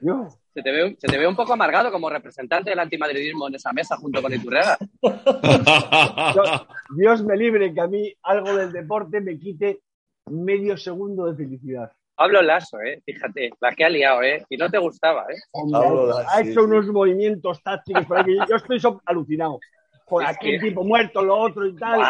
[0.00, 0.28] No.
[0.52, 3.72] Se te, ve, se te ve un poco amargado como representante del antimadridismo en esa
[3.72, 4.78] mesa junto con Iturrega.
[6.96, 9.80] Dios me libre que a mí algo del deporte me quite
[10.30, 11.90] medio segundo de felicidad.
[12.16, 13.02] Pablo Lasso, ¿eh?
[13.04, 14.44] Fíjate, la que ha liado, ¿eh?
[14.48, 15.36] Y no te gustaba, ¿eh?
[16.28, 18.36] ha hecho unos movimientos tácticos por aquí.
[18.48, 19.58] Yo estoy alucinado.
[20.06, 22.02] Por aquel tipo muerto, lo otro y tal.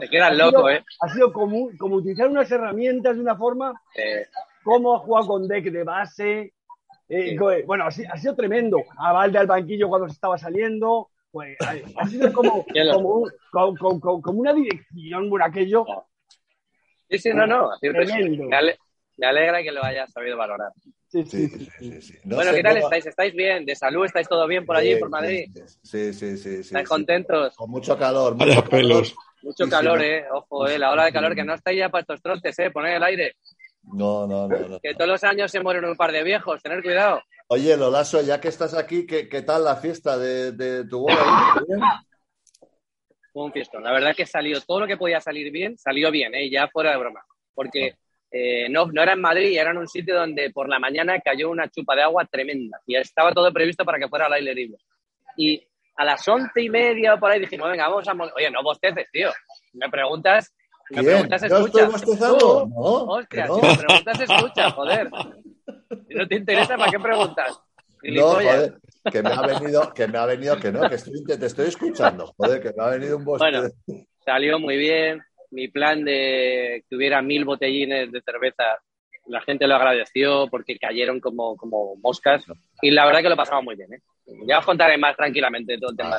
[0.00, 0.84] te quedas loco, ¿eh?
[1.00, 3.74] Ha sido como, como utilizar unas herramientas de una forma.
[4.62, 6.52] Cómo ha jugado con deck de base.
[7.08, 8.78] Eh, bueno, ha, sido tremendo.
[8.98, 11.10] A Valde al banquillo cuando se estaba saliendo.
[11.30, 12.64] pues ha sido como,
[13.52, 15.84] como, una dirección por aquello.
[17.10, 17.70] Sí, sí, no, no.
[19.16, 20.70] Me, alegra que lo hayas sabido valorar.
[21.08, 21.48] Sí, sí,
[22.00, 22.14] sí.
[22.24, 23.06] bueno, ¿qué tal estáis?
[23.06, 23.64] ¿Estáis bien?
[23.64, 24.04] ¿De salud?
[24.04, 25.50] ¿Estáis todo bien por allí, por Madrid?
[25.82, 26.56] Sí, sí, sí.
[26.56, 27.56] ¿Estáis contentos?
[27.56, 28.34] Con mucho calor.
[28.36, 29.14] Mucho pelos.
[29.42, 30.24] Mucho calor, eh.
[30.32, 30.78] Ojo, eh.
[30.78, 32.70] La hora de calor que no estáis ya para estos trotes, eh.
[32.70, 33.36] Poner el aire.
[33.82, 37.22] No, no, no, Que todos los años se mueren un par de viejos, tener cuidado.
[37.48, 41.62] Oye, Lolaso, ya que estás aquí, ¿qué, qué tal la fiesta de, de tu boda?
[43.32, 43.84] Fue un fiestón.
[43.84, 46.50] La verdad que salió todo lo que podía salir bien, salió bien, ¿eh?
[46.50, 47.24] ya fuera de broma.
[47.54, 47.94] Porque
[48.30, 51.50] eh, no, no era en Madrid, era en un sitio donde por la mañana cayó
[51.50, 54.78] una chupa de agua tremenda y estaba todo previsto para que fuera al aire libre.
[55.36, 55.62] Y
[55.96, 58.12] a las once y media o por ahí dijimos, venga, vamos a...
[58.12, 59.30] Oye, no bosteces, tío.
[59.74, 60.52] Me preguntas
[60.90, 61.86] me preguntas, escucha.
[61.86, 65.10] ¿No, no Hostia, si me preguntas, escucha, joder.
[66.08, 67.60] Si no te interesa, ¿para qué preguntas?
[68.02, 68.78] No, joder,
[69.10, 72.32] que me ha venido, que me ha venido, que no, que estoy, te estoy escuchando,
[72.36, 73.50] joder, que me ha venido un bosque.
[73.50, 73.68] Bueno,
[74.24, 75.20] salió muy bien.
[75.50, 78.64] Mi plan de que hubiera mil botellines de cerveza,
[79.26, 82.44] la gente lo agradeció porque cayeron como, como moscas
[82.82, 83.92] y la verdad que lo pasamos muy bien.
[83.94, 84.00] ¿eh?
[84.46, 86.18] Ya os contaré más tranquilamente todo el tema.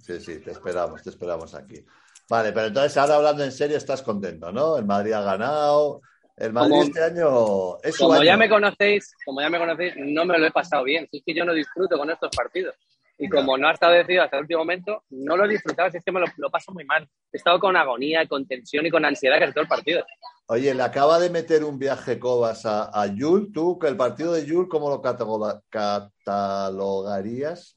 [0.00, 1.84] sí, sí, te esperamos, te esperamos aquí.
[2.28, 4.76] Vale, pero entonces ahora hablando en serio estás contento, ¿no?
[4.76, 6.02] El Madrid ha ganado.
[6.36, 10.38] El Madrid este año es como ya me conocéis, como ya me conocéis, no me
[10.38, 11.08] lo he pasado bien.
[11.10, 12.76] Si es que yo no disfruto con estos partidos.
[13.20, 16.04] Y como no ha estado decidido hasta el último momento, no lo he disfrutado, es
[16.04, 17.08] que me lo, paso muy mal.
[17.32, 20.06] He estado con agonía, con tensión y con ansiedad casi todo el partido.
[20.46, 23.52] Oye, le acaba de meter un viaje Cobas a, a Yul.
[23.52, 27.76] ¿Tú, que el partido de Yul, cómo lo catalogarías?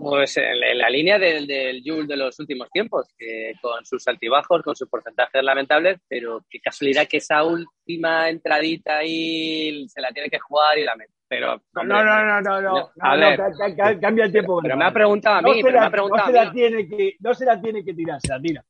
[0.00, 3.06] Pues en, la línea del, del de los últimos tiempos,
[3.60, 9.88] con sus altibajos, con sus porcentajes lamentables, pero qué casualidad que esa última entradita ahí
[9.88, 11.12] se la tiene que jugar y la mete.
[11.28, 13.38] Pero, no, no, no, no, no, a ver,
[14.00, 14.60] cambia el tiempo.
[14.62, 17.16] Pero me ha preguntado a mí, pero me ha preguntado no se la Tiene que,
[17.20, 18.64] no se la tiene que tirar, se la tira.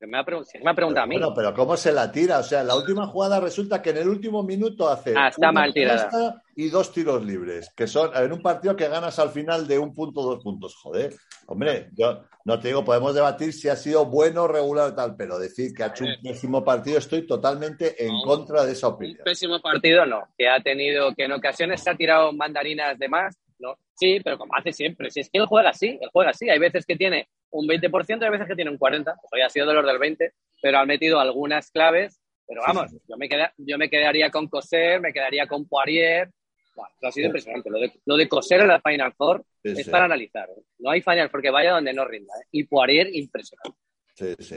[0.00, 1.16] Me ha, preguntado a mí.
[1.16, 2.40] Bueno, pero ¿cómo se la tira?
[2.40, 5.72] O sea, la última jugada resulta que en el último minuto hace ah, está mal
[5.72, 6.42] tirada.
[6.54, 9.94] y dos tiros libres, que son en un partido que ganas al final de un
[9.94, 10.74] punto, dos puntos.
[10.76, 11.14] Joder,
[11.46, 15.38] hombre, yo no te digo, podemos debatir si ha sido bueno, regular o tal, pero
[15.38, 19.18] decir que ha hecho un pésimo partido, estoy totalmente en contra de esa opinión.
[19.20, 23.08] Un pésimo partido no, que ha tenido, que en ocasiones se ha tirado mandarinas de
[23.08, 23.78] más, ¿no?
[23.94, 26.58] Sí, pero como hace siempre, si es que él juega así, él juega así, hay
[26.58, 29.48] veces que tiene un 20% y hay veces que tiene un 40%, pues hoy ha
[29.48, 30.32] sido de los del 20%,
[30.62, 33.28] pero ha metido algunas claves, pero vamos, Yo, me
[33.58, 36.30] yo me quedaría con Coser, me quedaría con Poirier,
[36.76, 37.70] bueno, ha sido impresionante.
[37.70, 40.48] Lo de, lo de Coser en la Final Four es para analizar.
[40.50, 40.62] ¿eh?
[40.78, 42.34] No hay Final Four que vaya donde no rinda.
[42.40, 42.46] ¿eh?
[42.52, 43.78] Y Poirier, impresionante.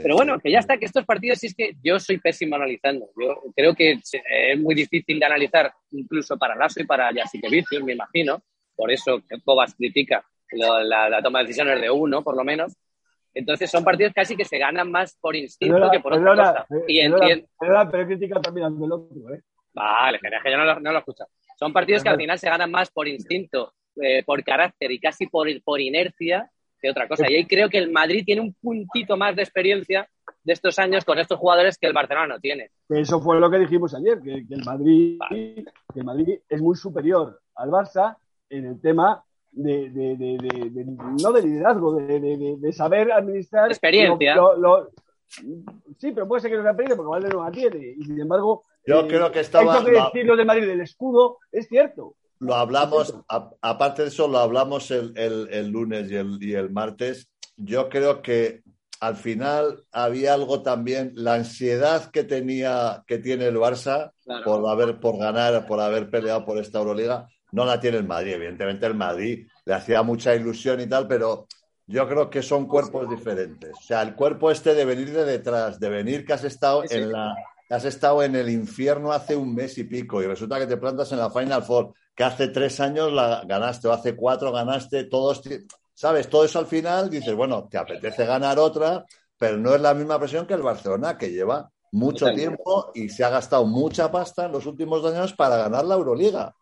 [0.02, 3.10] Pero bueno, que ya está, que estos partidos sí es que yo soy pésimo analizando.
[3.20, 7.92] Yo creo que es muy difícil de analizar, incluso para Lasso y para Jasikevicius, me
[7.92, 8.42] imagino.
[8.74, 12.76] Por eso Cobas critica la, toma de decisiones de uno, por lo menos.
[13.32, 16.66] Entonces son partidos casi que se ganan más por instinto que por otra cosa.
[16.88, 17.46] Y entiendo.
[17.58, 19.40] Pero crítica también al otro, ¿eh?
[19.72, 21.24] Vale, que yo no lo, no lo escucho.
[21.56, 25.26] Son partidos que al final se ganan más por instinto, eh, por carácter y casi
[25.26, 27.30] por, por inercia que otra cosa.
[27.30, 30.08] Y ahí creo que el Madrid tiene un puntito más de experiencia
[30.42, 32.70] de estos años con estos jugadores que el Barcelona no tiene.
[32.88, 37.40] Eso fue lo que dijimos ayer, que, el, Madrid, que el Madrid es muy superior
[37.54, 38.16] al Barça
[38.48, 40.84] en el tema de, de, de,
[41.20, 43.68] no de liderazgo, de, saber administrar.
[43.68, 44.36] Experiencia.
[45.98, 47.94] sí, pero puede ser que no se perdido porque Valde no la tiene.
[47.96, 49.78] Y sin embargo, yo eh, creo que estaba.
[49.78, 52.14] Esto que decir lo de Madrid del escudo es cierto.
[52.38, 57.28] Lo hablamos, aparte de eso, lo hablamos el, el, lunes y el, y el martes.
[57.56, 58.62] Yo creo que
[58.98, 64.12] al final había algo también, la ansiedad que tenía, que tiene el Barça
[64.44, 68.34] por haber, por ganar, por haber peleado por esta Euroliga no la tiene el Madrid.
[68.34, 71.46] Evidentemente el Madrid le hacía mucha ilusión y tal, pero
[71.86, 73.72] yo creo que son cuerpos diferentes.
[73.76, 77.10] O sea, el cuerpo este de venir de detrás, de venir que has estado en
[77.10, 77.34] la
[77.70, 81.12] has estado en el infierno hace un mes y pico y resulta que te plantas
[81.12, 85.42] en la Final Four, que hace tres años la ganaste o hace cuatro ganaste, todos,
[85.94, 86.28] ¿sabes?
[86.28, 89.06] Todo eso al final dices, bueno, te apetece ganar otra,
[89.38, 93.24] pero no es la misma presión que el Barcelona, que lleva mucho tiempo y se
[93.24, 96.54] ha gastado mucha pasta en los últimos años para ganar la Euroliga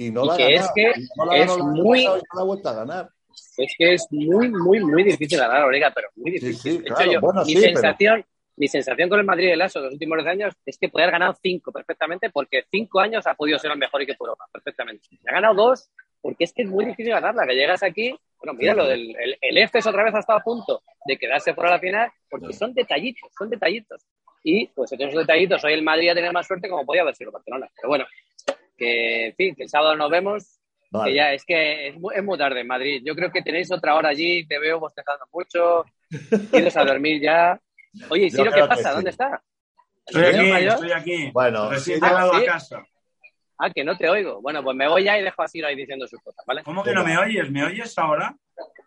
[0.00, 3.10] y no la que es que es muy a ganar.
[3.58, 6.82] Es que es muy, muy, muy difícil ganar liga, pero muy difícil.
[7.46, 8.24] mi, sensación,
[8.56, 11.12] mi sensación con el Madrid de Lasso de los últimos años es que puede haber
[11.12, 15.06] ganado cinco perfectamente, porque cinco años ha podido ser el mejor equipo de Europa, perfectamente.
[15.28, 15.90] Ha ganado dos,
[16.22, 19.36] porque es que es muy difícil ganarla, que llegas aquí, bueno, mira, lo del el,
[19.38, 22.54] el EFES otra vez ha estado a punto de quedarse fuera de la final, porque
[22.54, 24.06] son detallitos, son detallitos.
[24.42, 27.14] Y pues en esos detallitos hoy el Madrid ha tenido más suerte como podía haber
[27.14, 27.68] sido Barcelona.
[27.76, 28.06] Pero bueno,
[28.80, 30.58] que, en fin, que el sábado nos vemos
[31.04, 33.02] Que ya es que es muy, es muy tarde en Madrid.
[33.04, 35.84] Yo creo que tenéis otra hora allí, te veo bostezando mucho,
[36.50, 37.60] quieres a dormir ya.
[38.08, 38.92] Oye, ¿y Ciro qué pasa?
[38.92, 39.42] ¿Dónde está?
[40.06, 41.30] Estoy aquí, estoy aquí.
[41.32, 42.42] Bueno, recién llegado ¿sí?
[42.42, 42.84] a casa.
[43.62, 44.40] Ah, que no te oigo.
[44.40, 46.62] Bueno, pues me voy ya y dejo a Ciro ahí diciendo sus cosas, ¿vale?
[46.62, 47.50] ¿Cómo que no me oyes?
[47.50, 48.34] ¿Me oyes ahora?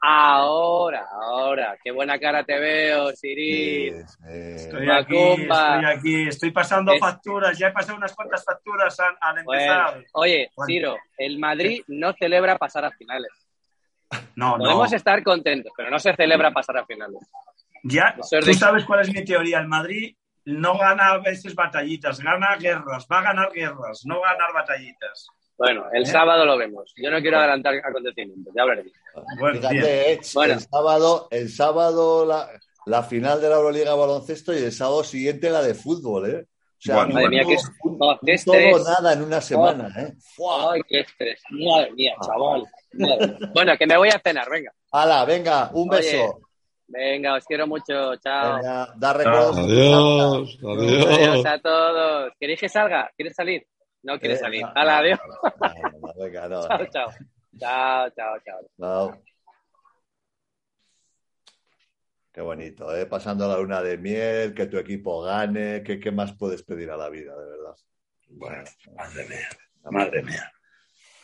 [0.01, 1.77] Ahora, ahora.
[1.83, 3.91] Qué buena cara te veo, Siri.
[3.91, 4.17] sí, sí.
[4.29, 6.27] Estoy aquí, estoy aquí.
[6.27, 7.57] Estoy pasando Es- facturas.
[7.57, 10.03] Ya he pasado unas cuantas facturas al, al Bueno, empezar.
[10.13, 10.67] oye, Bueno.
[10.67, 13.29] Ciro, el Madrid no celebra pasar a finales.
[14.35, 14.63] No, no.
[14.65, 17.19] Podemos estar contentos, pero no se celebra pasar a finales.
[17.83, 19.59] Ya, es tú sabes cuál es mi teoría.
[19.59, 23.07] El Madrid no gana a veces batallitas, gana guerras.
[23.11, 25.27] Va a ganar guerras, no ganar batallitas.
[25.57, 26.05] Bueno, el ¿Eh?
[26.07, 26.93] sábado lo vemos.
[26.97, 28.91] Yo no quiero adelantar acontecimientos, ya hablaremos.
[29.39, 29.59] Bueno.
[29.59, 30.53] Fíjate, eh, Bueno.
[30.55, 32.49] el sábado, el sábado la,
[32.87, 36.45] la final de la Euroliga de baloncesto y el sábado siguiente la de fútbol, ¿eh?
[36.45, 37.49] O sea, Bueno, Madre mía, todo-
[38.25, 38.83] qué, es- qué todo estrés.
[38.85, 40.13] nada en una semana, ¿eh?
[40.69, 41.41] Ay, qué estrés.
[41.51, 42.65] Madre mía, chaval.
[42.93, 43.37] Madre mía.
[43.53, 44.73] Bueno, que me voy a cenar, venga.
[44.91, 46.39] Hala, venga, un Oye, beso.
[46.93, 48.15] Venga, os quiero mucho.
[48.17, 48.57] Chao.
[48.57, 49.57] Venga, da recuerdos.
[49.57, 51.45] Adiós, Adiós adiós.
[51.47, 52.33] a todos.
[52.39, 53.09] ¿Queréis que salga?
[53.17, 53.65] ¿Quieres salir?
[54.03, 54.61] No quieres Eh, salir.
[54.61, 55.19] no, Hala, no, adiós.
[55.25, 57.07] no, no, no, venga, no, Chao, chao.
[57.59, 58.59] Chao, chao, chao.
[58.77, 59.21] no.
[62.31, 63.05] Qué bonito, ¿eh?
[63.05, 66.97] Pasando la luna de miel, que tu equipo gane, ¿qué, qué más puedes pedir a
[66.97, 67.75] la vida, de verdad?
[68.29, 68.63] Bueno,
[68.95, 69.49] madre mía,
[69.91, 70.51] madre mía.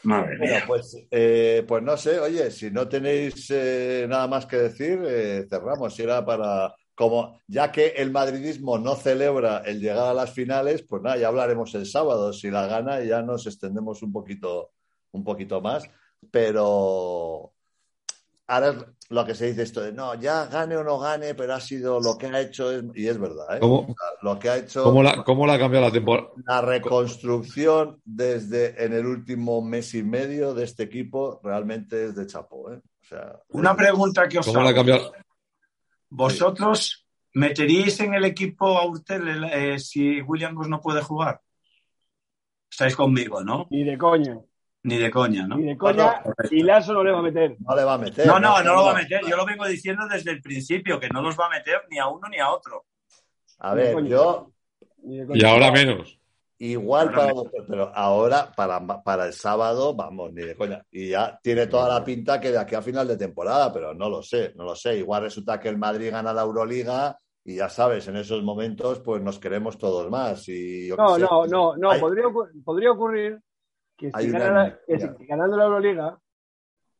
[0.04, 0.64] Madre Bueno, mía.
[0.66, 5.46] pues, eh, pues no sé, oye, si no tenéis eh, nada más que decir, eh,
[5.50, 5.94] cerramos.
[5.96, 10.84] Si era para, como ya que el madridismo no celebra el llegar a las finales,
[10.84, 12.32] pues nada, ya hablaremos el sábado.
[12.34, 14.72] Si la gana, ya nos extendemos un poquito,
[15.12, 15.84] un poquito más.
[16.32, 17.54] Pero
[18.50, 18.76] ahora es
[19.10, 22.00] lo que se dice esto de no, ya gane o no gane, pero ha sido
[22.02, 23.60] lo que ha hecho, es- y es verdad, ¿eh?
[23.60, 26.28] ¿Cómo, Lo que ha hecho cómo la, cómo la ha cambiado la temporada?
[26.46, 32.28] la reconstrucción desde en el último mes y medio de este equipo realmente es de
[32.28, 32.72] chapo.
[32.72, 32.82] ¿eh?
[33.02, 34.78] O sea, Una pregunta que os ¿Cómo la ha hago.
[34.78, 35.12] cambiado?
[36.10, 41.42] ¿Vosotros meteríais en el equipo a Urtel eh, si Williams no puede jugar?
[42.72, 43.68] Estáis conmigo, ¿no?
[43.72, 44.38] Ni de coña.
[44.84, 45.58] Ni de coña, ¿no?
[45.58, 46.22] Ni de coña.
[46.24, 46.56] Correcto.
[46.56, 47.56] Y Lazo no le va a meter.
[47.60, 48.26] no le va a meter.
[48.28, 49.22] No, no, no lo va a meter.
[49.28, 52.08] Yo lo vengo diciendo desde el principio, que no los va a meter ni a
[52.08, 52.86] uno ni a otro.
[53.60, 54.52] A ver, yo
[55.04, 56.18] Ni de Y ahora menos.
[56.60, 60.82] igual Ahora para vosotros, pero ahora para, para el sábado, vamos, ni de coña.
[60.92, 64.10] Y ya tiene toda la pinta que de aquí a final de temporada, pero no
[64.10, 64.96] lo sé, no lo sé.
[64.98, 69.22] Igual resulta que el Madrid gana la Euroliga y ya sabes, en esos momentos pues
[69.22, 70.48] nos queremos todos más.
[70.48, 71.22] Y yo qué No, sé.
[71.22, 71.92] no, no, no.
[71.92, 72.26] Hay- Podría,
[72.64, 73.40] podría ocurrir
[74.00, 75.28] que si, una ganara- que si energía.
[75.28, 76.20] ganando la Euroliga,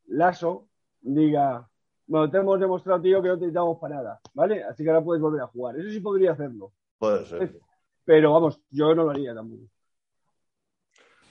[0.08, 0.68] Lasso
[1.02, 1.68] diga,
[2.08, 4.64] bueno, te hemos demostrado, tío, que no te necesitamos para nada, ¿vale?
[4.64, 5.78] Así que ahora puedes volver a jugar.
[5.80, 6.74] Eso sí podría hacerlo.
[6.98, 7.60] Puede ser.
[8.06, 9.64] Pero vamos, yo no lo haría tampoco.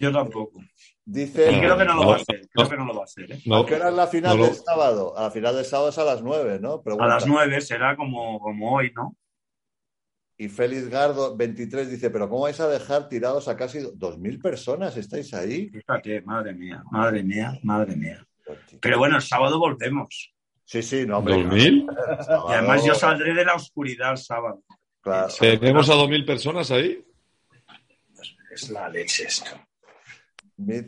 [0.00, 0.60] Yo tampoco.
[1.04, 2.48] Dice, Y creo que no lo No, va a hacer.
[2.52, 2.70] Creo no.
[2.70, 3.32] que no lo va a hacer.
[3.32, 3.34] ¿eh?
[3.44, 5.18] ¿A No, qué hora es la final no lo- del sábado?
[5.18, 6.82] A la final del sábado es a las nueve, ¿no?
[7.00, 9.16] A las nueve será como, como hoy, ¿no?
[10.40, 14.96] Y Félix Gardo, 23, dice, pero ¿cómo vais a dejar tirados a casi 2.000 personas?
[14.96, 15.68] ¿Estáis ahí?
[15.68, 18.24] Fíjate, madre mía, madre mía, madre mía.
[18.80, 20.32] Pero bueno, el sábado volvemos.
[20.64, 21.34] Sí, sí, no, hombre.
[21.44, 21.86] ¿2000?
[21.86, 24.62] claro, el Y sábado, además yo saldré de la oscuridad el sábado.
[25.00, 25.32] claro.
[25.40, 27.04] ¿Tenemos a 2.000 personas ahí?
[28.52, 29.50] Es la leche esto.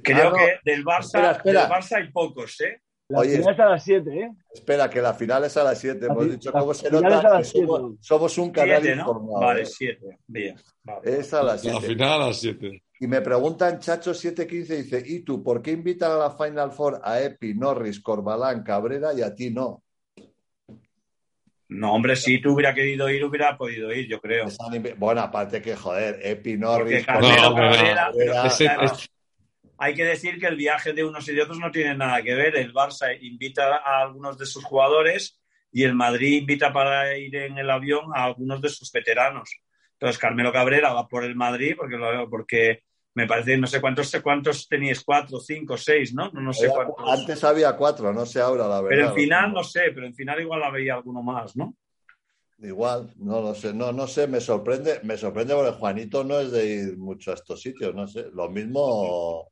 [0.03, 1.61] Creo Ah, no, que del Barça, Espera, espera.
[1.63, 2.81] del Barça hay pocos, ¿eh?
[3.11, 4.31] La Oye, final es a las 7, ¿eh?
[4.55, 6.07] Espera, que la final es a las 7.
[6.07, 7.97] La Hemos fi- dicho la cómo se nota es a que las somos, siete.
[8.01, 9.01] somos un canal Siete, ¿no?
[9.03, 9.41] informado.
[9.41, 9.67] Vale, ¿eh?
[9.67, 10.19] siete.
[10.29, 10.57] Bien.
[10.85, 11.19] vale.
[11.19, 11.87] Es a las La 7.
[11.89, 12.83] final a las 7.
[13.01, 17.01] Y me preguntan Chacho 715, dice, ¿y tú por qué invitan a la Final Four
[17.03, 19.83] a Epi, Norris, Corbalán, Cabrera y a ti no?
[21.69, 24.47] No, hombre, si tú hubiera querido ir, hubiera podido ir, yo creo.
[24.99, 27.73] Bueno, aparte que, joder, Epi, Norris, Carmelo No, hombre, no.
[27.77, 29.11] Cabrera- Cabrera, Ese- claro, es-
[29.83, 32.35] Hay que decir que el viaje de unos y de otros no tiene nada que
[32.35, 32.55] ver.
[32.55, 35.41] El Barça invita a algunos de sus jugadores
[35.73, 39.51] y el Madrid invita para ir en el avión a algunos de sus veteranos.
[39.95, 41.97] Entonces, Carmelo Cabrera va por el Madrid porque,
[42.29, 42.83] porque
[43.15, 46.31] me parece, no sé cuántos, cuántos teníais, cuatro, cinco, seis, ¿no?
[46.31, 46.97] No, no sé cuántos.
[47.09, 48.89] Antes había cuatro, no sé ahora, la verdad.
[48.89, 51.75] Pero en final, no sé, pero en final igual había alguno más, ¿no?
[52.59, 56.53] Igual, no lo sé, no, no sé, me sorprende, me sorprende porque Juanito no es
[56.53, 58.27] de ir mucho a estos sitios, no sé.
[58.35, 59.51] Lo mismo,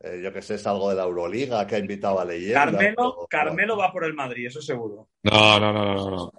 [0.00, 2.64] eh, yo que sé, es algo de la Euroliga que ha invitado a leyenda.
[2.64, 5.08] Carmelo, o- Carmelo va por el Madrid, eso seguro.
[5.22, 6.32] No, no, no, no, no.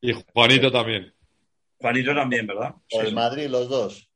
[0.00, 1.12] Y Juanito también.
[1.78, 2.74] Juanito también, ¿verdad?
[2.90, 4.10] ¿Por Sí, el Madrid los dos?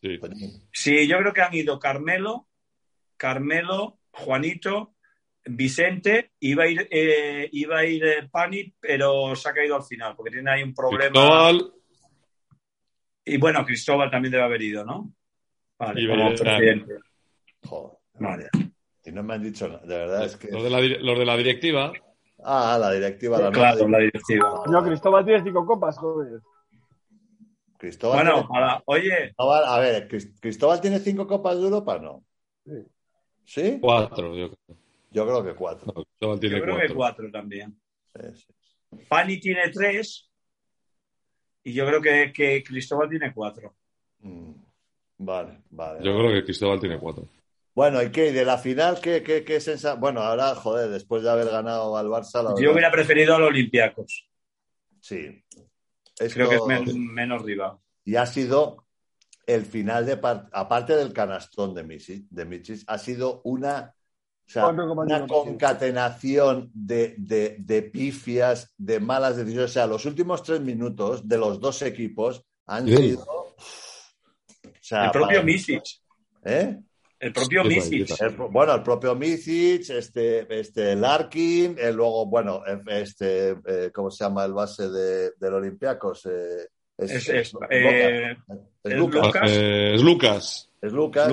[0.00, 0.20] Sí.
[0.72, 2.48] Sí, yo creo que han ido Carmelo,
[3.16, 4.94] Carmelo, Juanito,
[5.44, 9.84] Vicente, iba a ir, eh, iba a ir eh, Pani, pero se ha caído al
[9.84, 11.10] final, porque tiene ahí un problema.
[11.12, 11.72] Cristóbal,
[13.24, 15.12] Y bueno, Cristóbal también debe haber ido, ¿no?
[15.82, 16.98] Vale, como presidente.
[17.64, 18.48] Joder, vale.
[19.04, 20.48] Y no me han dicho nada, de verdad es que...
[20.50, 21.92] Los de la, los de la directiva.
[22.44, 23.40] Ah, la directiva.
[23.40, 24.62] La claro, la directiva.
[24.68, 26.40] No, Cristóbal tiene cinco copas, joder.
[27.78, 28.24] Cristóbal.
[28.24, 29.16] Bueno, para, oye.
[29.16, 30.08] Cristóbal, a ver,
[30.40, 31.98] ¿Cristóbal tiene cinco copas de Europa?
[31.98, 32.24] No.
[32.64, 32.86] Sí.
[33.44, 33.78] ¿Sí?
[33.80, 34.78] Cuatro, yo creo.
[35.10, 35.92] Yo creo que cuatro.
[35.94, 36.88] No, Cristóbal tiene Yo creo cuatro.
[36.88, 37.80] que cuatro también.
[38.14, 39.04] Sí, sí.
[39.08, 40.30] Pani tiene tres.
[41.64, 43.74] Y yo creo que, que Cristóbal tiene cuatro.
[44.20, 44.52] Mm,
[45.24, 46.04] Vale, vale.
[46.04, 47.28] Yo creo que Cristóbal tiene cuatro.
[47.74, 48.28] Bueno, ¿y qué?
[48.28, 51.96] ¿Y de la final qué, qué, qué sensa- Bueno, ahora, joder, después de haber ganado
[51.96, 54.28] al Barça, la Yo verdad- hubiera preferido al Olympiacos.
[55.00, 55.42] Sí.
[56.18, 57.78] Esto- Creo que es men- menos rival.
[58.04, 58.84] Y ha sido
[59.46, 63.94] el final de par- aparte del canastón de Michis, de Michis, ha sido una,
[64.46, 69.70] o sea, una concatenación de, de- de pifias, de malas decisiones.
[69.70, 72.96] O sea, los últimos tres minutos de los dos equipos han Sí.
[72.96, 73.41] sido.
[74.92, 75.82] Sea, El propio para- Misic.
[76.44, 76.76] ¿Eh?
[77.20, 78.20] El propio Sí, Misic.
[78.20, 84.10] El- bueno, el propio Micic, este, este Larkin, eh, luego, bueno, eh, este, eh, ¿cómo
[84.10, 86.26] se llama el base de, del Olympiacos?
[86.26, 86.66] Eh,
[86.98, 87.68] Es, es, Lucas.
[87.72, 88.36] eh,
[88.84, 89.26] Es es Lucas.
[89.26, 89.50] Lucas.
[89.50, 90.70] Es Lucas.
[90.82, 91.28] Es Lucas.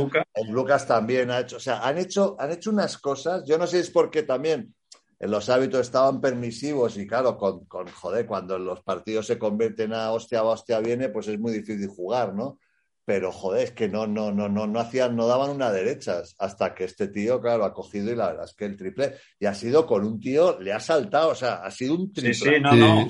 [0.49, 3.77] Lucas también ha hecho, o sea, han hecho, han hecho unas cosas, yo no sé
[3.77, 4.73] si es porque también
[5.19, 9.91] en los hábitos estaban permisivos y claro, con, con joder, cuando los partidos se convierten
[9.93, 12.59] a hostia va, hostia viene, pues es muy difícil jugar, ¿no?
[13.09, 16.75] Pero joder, es que no, no, no, no, no hacían, no daban una derechas hasta
[16.75, 19.53] que este tío, claro, ha cogido y la verdad es que el triple, y ha
[19.55, 22.35] sido con un tío, le ha saltado, o sea, ha sido un triple.
[22.35, 22.77] Sí, sí, no, Sí.
[22.79, 23.07] no.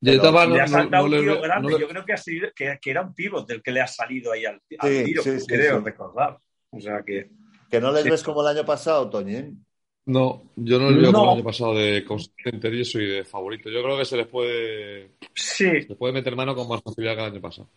[0.00, 1.76] Yo estaba- le ha saltado no un tío no grande.
[1.78, 4.32] Yo creo que, ha sido, que, que era un pivot del que le ha salido
[4.32, 5.84] ahí al, al Sí, tiro, sí, creo sí.
[5.84, 6.36] recordar.
[6.70, 7.30] O sea que.
[7.70, 8.10] Que no les Sí.
[8.10, 9.64] ves como el año pasado, Toñín.
[10.06, 11.18] No, yo no le veo No.
[11.20, 13.70] como el año pasado de consistente y eso y de favorito.
[13.70, 15.82] Yo creo que se les puede, Sí.
[15.82, 17.68] se puede meter mano con más facilidad que el año pasado.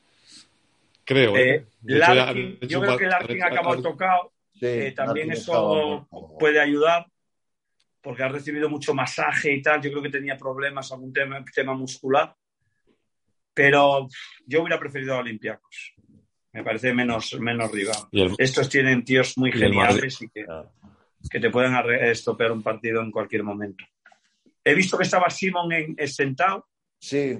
[1.09, 1.55] Creo, ¿eh?
[1.55, 4.31] Eh, Larkin, hecho yo creo que Larkin ha han- acabado han- tocado.
[4.53, 6.07] Sí, Eh, también eso
[6.37, 7.07] puede ayudar
[7.99, 9.81] porque ha recibido mucho masaje y tal.
[9.81, 12.35] Yo creo que tenía problemas, algún tema, tema muscular.
[13.53, 14.07] Pero
[14.45, 15.93] yo hubiera preferido a Olympiacos.
[16.53, 17.95] Me parece menos, menos rival.
[18.11, 20.45] El- Estos tienen tíos muy Y geniales y que,
[21.29, 23.83] que te pueden arre- estropear un partido en cualquier momento.
[24.63, 26.67] He visto que estaba Simon en, en sentado.
[26.99, 27.39] Sí,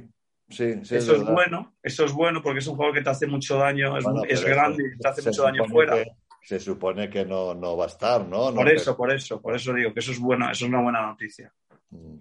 [0.50, 0.95] sí, sí.
[0.95, 1.34] eso es verdad.
[1.34, 1.74] bueno.
[1.84, 3.97] Eso es bueno porque es un jugador que te hace mucho daño.
[3.97, 5.95] Es, Bueno, es grande y te hace mucho daño fuera.
[5.95, 8.50] que- se supone que no, no va a estar, ¿no?
[8.50, 10.70] No, Por pero- eso, por eso, por eso digo que eso es bueno, eso es
[10.72, 11.54] una buena noticia.
[11.91, 12.16] Mm.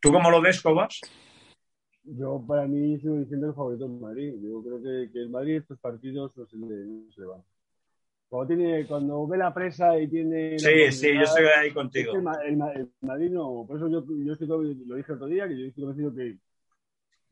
[0.00, 1.00] ¿Tú cómo lo ves, Cobas?
[2.04, 4.34] Yo, para mí, sigo diciendo el favorito del Madrid.
[4.42, 7.42] Yo creo que, que el Madrid estos partidos no se le, no se le van.
[8.28, 10.58] Cuando, tiene, cuando ve la presa y tiene...
[10.58, 12.12] Sí, sí, yo estoy ahí es que contigo.
[12.14, 13.64] el, el el Madrid no...
[13.66, 16.36] Por eso yo, yo estoy, todo- lo dije otro día, que yo estoy convencido que,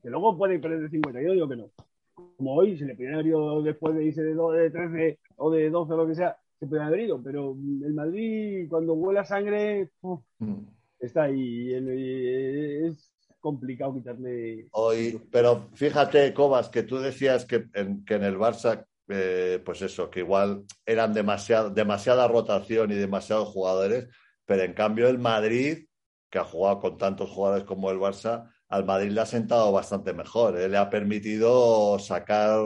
[0.03, 1.22] que luego puede perder de 50.
[1.22, 1.70] Yo digo que no.
[2.14, 5.50] Como hoy, si le podían haber ido después de irse de, do- de 13 o
[5.50, 7.22] de 12 o lo que sea, se podían haber ido.
[7.22, 7.53] Pero
[7.84, 10.55] el Madrid, cuando huele a sangre, uf, Mm.
[10.98, 11.72] está ahí.
[11.72, 14.68] El- es complicado quitarle...
[14.72, 19.82] Hoy, pero fíjate, Cobas, que tú decías que en, que en el Barça, eh, pues
[19.82, 24.09] eso, que igual eran demasiado, demasiada rotación y demasiados jugadores,
[24.46, 25.86] pero en cambio el Madrid,
[26.30, 30.14] que ha jugado con tantos jugadores como el Barça, al Madrid le ha sentado bastante
[30.14, 30.66] mejor, ¿eh?
[30.68, 32.59] le ha permitido sacar,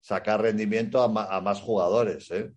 [0.00, 2.30] sacar rendimiento a, ma- a más jugadores.
[2.30, 2.50] ¿eh?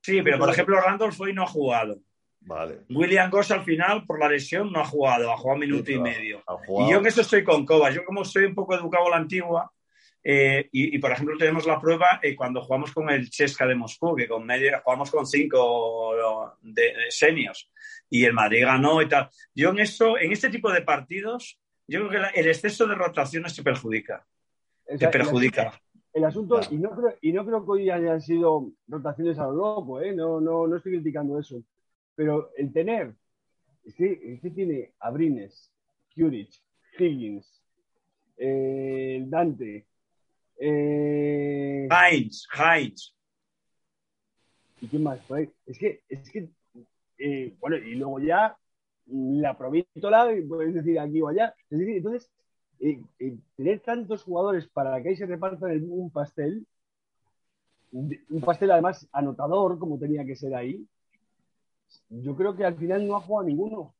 [0.00, 1.98] Sí, pero por ejemplo, Randolph hoy no ha jugado.
[2.40, 2.80] Vale.
[2.88, 5.98] William Goss al final, por la lesión, no ha jugado, ha jugado minuto Sí, y
[6.00, 6.42] medio.
[6.80, 7.94] Y yo en eso estoy con Cobas.
[7.94, 9.70] Yo como soy un poco educado a la antigua,
[10.24, 13.74] eh, y, y, por ejemplo tenemos la prueba eh, cuando jugamos con el Chesca de
[13.74, 17.68] Moscú, que con medio jugamos con cinco de, de seniors
[18.08, 19.28] y el Madrid ganó y tal.
[19.54, 22.94] Yo en eso, en este tipo de partidos, yo creo que la- el exceso de
[22.94, 24.26] rotaciones te perjudica.
[24.84, 25.80] O Te sea, perjudica.
[26.12, 26.74] El asunto, Claro.
[26.74, 30.14] y, no creo, y no creo que hoy hayan sido rotaciones a lo loco, ¿eh?
[30.14, 31.62] no, no, no estoy criticando eso.
[32.14, 33.14] Pero el tener,
[33.84, 35.72] es que, es que tiene Abrines,
[36.14, 36.62] Curich,
[36.98, 37.62] Higgins,
[38.36, 39.86] eh, Dante,
[40.58, 43.14] eh, Heinz, Heinz.
[44.80, 45.18] ¿y quién más?
[45.30, 45.48] ahí?
[45.66, 46.48] Es que, es que
[47.18, 48.56] eh, bueno, y luego ya
[49.12, 51.54] la provítola, puedes decir aquí o allá.
[51.70, 52.30] Es decir, entonces,
[52.80, 56.66] eh, eh, tener tantos jugadores para que ahí se repartan el- un pastel,
[57.92, 60.86] un pastel además anotador, como tenía que ser ahí,
[62.08, 63.94] yo creo que al final no ha jugado ninguno.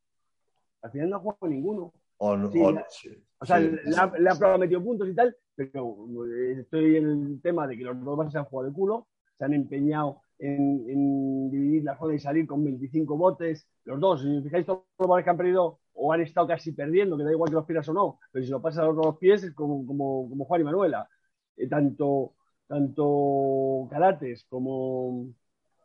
[0.81, 1.93] Al final no ha jugado ninguno.
[2.17, 3.69] O- Sí, o- la- sí, O sea, sí.
[3.85, 5.95] le, ha, le ha prometido puntos y tal, pero
[6.25, 9.07] eh, estoy en el tema de que los dos se han jugado de culo,
[9.37, 13.65] se han empeñado en, en dividir la zona y salir con 25 botes.
[13.85, 16.73] Los dos, si os fijáis, todos los goles que han perdido o han estado casi
[16.73, 18.95] perdiendo, que da igual que los pierdas o no, pero si lo pasas a los
[18.95, 21.07] dos pies es como, como, como Juan y Manuela.
[21.55, 22.33] Eh, tanto,
[22.67, 25.27] tanto Carates como,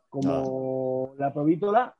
[0.09, 1.95] como la Provítola,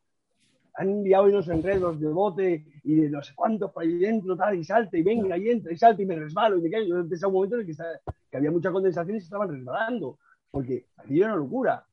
[0.75, 4.57] han enviado unos enredos de bote y de no sé cuántos para ahí dentro, tal,
[4.57, 6.87] y salte, y venga, y entra, y salta, y me resbalo, y me caigo.
[6.87, 7.83] Yo empecé un momento en el que,
[8.31, 10.17] que, había mucha condensación y se estaban resbalando,
[10.51, 11.85] porque aquí era una locura.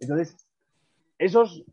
[0.00, 0.36] Entonces,
[1.18, 1.64] esos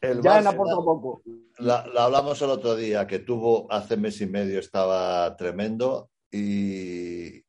[0.00, 1.22] ya han aportado poco.
[1.58, 7.44] La, hablamos el otro día, que tuvo hace mes y medio, estaba tremendo, y,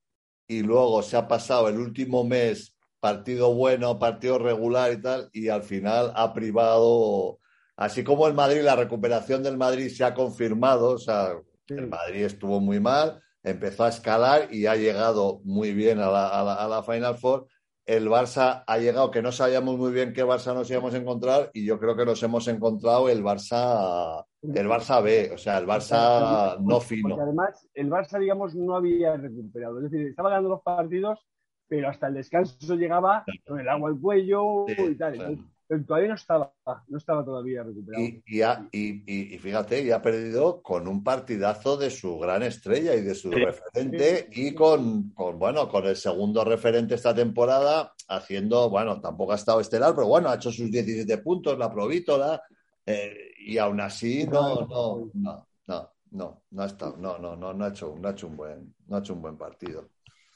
[0.48, 5.50] y luego se ha pasado el último mes partido bueno, partido regular y tal, y
[5.50, 7.40] al final ha privado
[7.80, 11.32] Así como el Madrid, la recuperación del Madrid se ha confirmado, o sea,
[11.70, 16.84] el Madrid estuvo muy mal, empezó a escalar y ha llegado muy bien a la,
[16.86, 17.48] Final Four.
[17.86, 21.50] El Barça ha llegado, que no sabíamos muy bien qué Barça nos íbamos a encontrar,
[21.54, 25.66] y yo creo que nos hemos encontrado el Barça, el Barça B, o sea, el
[25.66, 27.10] Barça no fino.
[27.10, 29.78] Porque además, el Barça, digamos, no había recuperado.
[29.78, 31.20] Es decir, estaba ganando los partidos,
[31.68, 35.38] pero hasta el descanso llegaba con el agua al cuello y tal pero
[35.86, 36.52] todavía no estaba,
[36.88, 38.04] no estaba todavía recuperado.
[38.04, 43.30] Y, fíjate, y ha perdido con un partidazo de su gran estrella y de su
[43.30, 49.60] referente y con, bueno, con el segundo referente esta temporada haciendo, bueno, tampoco ha estado
[49.60, 52.42] estelar, pero bueno, ha hecho sus 17 puntos, la provítola,
[52.86, 57.54] eh, y aún así no, no, no, no, no, no ha estado, no, no, no,
[57.54, 59.88] no ha hecho, no ha hecho un buen, no ha hecho un buen partido.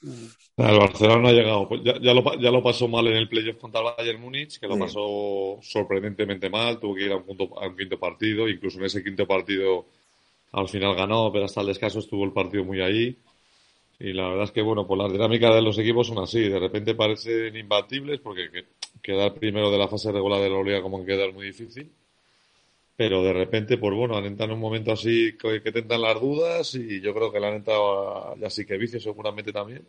[0.04, 1.68] El Barcelona ha llegado.
[1.68, 4.78] Pues ya, ya, lo, pasó mal en el playoff contra el Bayern Múnich, que lo
[4.78, 6.80] pasó sorprendentemente mal.
[6.80, 8.48] Tuvo que ir a un, punto, a un quinto partido.
[8.48, 9.86] Incluso en ese quinto partido
[10.52, 13.18] al final ganó, pero hasta el descanso estuvo el partido muy ahí.
[14.00, 16.42] Y la verdad es que, bueno, pues las dinámicas de los equipos son así.
[16.42, 18.66] De repente parecen imbatibles porque
[19.02, 21.90] quedar primero de la fase regular de la Liga como que queda es muy difícil
[22.96, 26.20] pero de repente, pues bueno, han entrado en un momento así que, que tentan las
[26.20, 29.86] dudas y yo creo que le han entrado ya sí que vicio seguramente también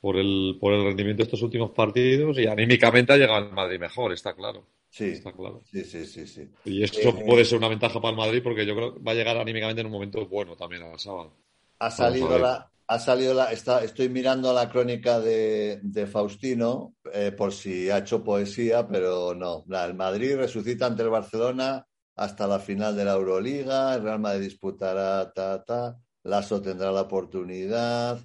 [0.00, 3.80] por el, por el rendimiento de estos últimos partidos y anímicamente ha llegado el Madrid
[3.80, 4.64] mejor, está claro.
[4.90, 5.60] Sí, está claro.
[5.70, 6.48] Sí, sí, sí, sí.
[6.64, 9.12] Y eso eh, puede ser una ventaja para el Madrid porque yo creo que va
[9.12, 11.32] a llegar anímicamente en un momento bueno también al sábado.
[11.78, 17.52] Ha salido la, ha salido la, está, estoy mirando la crónica de, Faustino eh, por
[17.52, 19.64] si ha hecho poesía, pero no.
[19.68, 21.84] el Madrid resucita ante el Barcelona
[22.16, 27.02] hasta la final de la Euroliga, el Real Madrid disputará ta ta, Lasso tendrá la
[27.02, 28.20] oportunidad.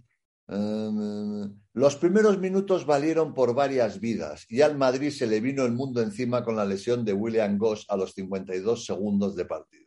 [0.48, 5.74] Em, los primeros minutos valieron por varias vidas y al Madrid se le vino el
[5.74, 9.83] mundo encima con la lesión de William Goss a los 52 segundos de partido.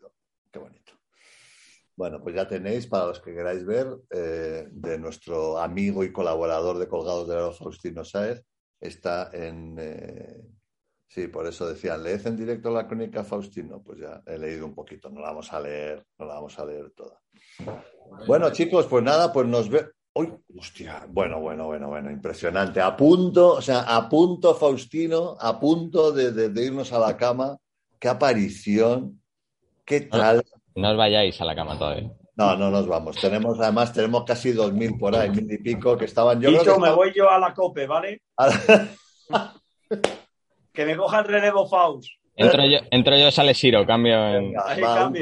[1.96, 6.76] Bueno, pues ya tenéis, para los que queráis ver, eh, de nuestro amigo y colaborador
[6.78, 8.42] de Colgados de Oro, Faustino Saez,
[8.78, 9.76] está en...
[9.78, 10.42] Eh,
[11.08, 13.82] sí, por eso decían, ¿leed en directo la crónica Faustino?
[13.82, 16.66] Pues ya he leído un poquito, no la vamos a leer, no la vamos a
[16.66, 17.18] leer toda.
[18.26, 19.88] Bueno, chicos, pues nada, pues nos ve...
[20.12, 22.80] Uy, hostia, bueno, bueno, bueno, bueno, impresionante.
[22.80, 27.56] A punto, o sea, a punto, Faustino, a punto de, de irnos a la cama.
[27.98, 29.22] Qué aparición,
[29.84, 30.44] qué tal.
[30.76, 32.10] No os vayáis a la cama todavía.
[32.36, 33.16] No, no nos vamos.
[33.16, 36.50] Tenemos, además, tenemos casi dos mil por ahí, mil y pico, que estaban yo.
[36.50, 38.22] Dicho, me voy yo a la COPE, ¿vale?
[40.72, 42.10] que me coja el relevo Faust.
[42.38, 44.52] Entro yo, entro yo, sale Siro, cambio en.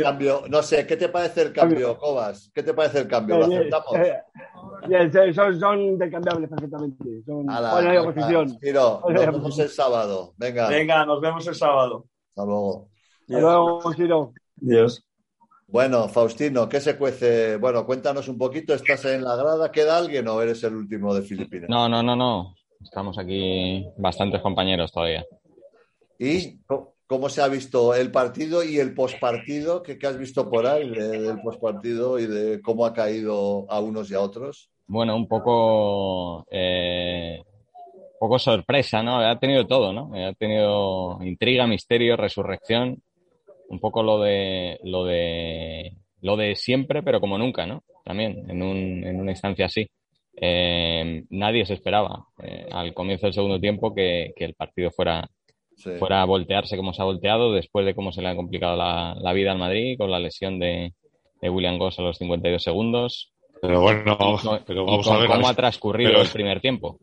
[0.02, 0.42] cambio.
[0.48, 2.50] No sé, ¿qué te parece el cambio, Cobas?
[2.52, 3.38] ¿Qué te parece el cambio?
[3.38, 5.34] ¿Lo aceptamos?
[5.34, 7.04] son, son intercambiables perfectamente.
[7.24, 8.58] Son buena oposición.
[8.58, 10.34] Siro, nos vemos el sábado.
[10.36, 10.68] Venga.
[10.68, 12.06] Venga, nos vemos el sábado.
[12.30, 12.88] Hasta luego.
[13.28, 14.32] Hasta luego, Siro.
[14.56, 15.06] Dios.
[15.74, 17.56] Bueno, Faustino, ¿qué se cuece?
[17.56, 19.72] Bueno, cuéntanos un poquito, ¿estás en la grada?
[19.72, 21.68] ¿Queda alguien o eres el último de Filipinas?
[21.68, 22.54] No, no, no, no.
[22.80, 25.24] Estamos aquí bastantes compañeros todavía.
[26.16, 26.60] ¿Y
[27.08, 29.82] cómo se ha visto el partido y el pospartido?
[29.82, 34.08] ¿Qué, ¿Qué has visto por ahí del pospartido y de cómo ha caído a unos
[34.12, 34.70] y a otros?
[34.86, 37.42] Bueno, un poco, eh,
[38.20, 39.18] poco sorpresa, ¿no?
[39.18, 40.12] Ha tenido todo, ¿no?
[40.14, 43.02] Ha tenido intriga, misterio, resurrección
[43.68, 47.82] un poco lo de lo de lo de siempre, pero como nunca, ¿no?
[48.04, 49.86] También en, un, en una instancia así.
[50.36, 55.28] Eh, nadie se esperaba eh, al comienzo del segundo tiempo que, el partido fuera,
[55.98, 59.32] fuera a voltearse como se ha volteado después de cómo se le ha complicado la,
[59.32, 60.92] vida al Madrid con la lesión de,
[61.42, 63.32] William Goss a los 52 segundos.
[63.60, 64.16] Pero bueno,
[64.66, 65.28] pero vamos a ver.
[65.28, 66.98] ¿Cómo ha transcurrido el primer tiempo?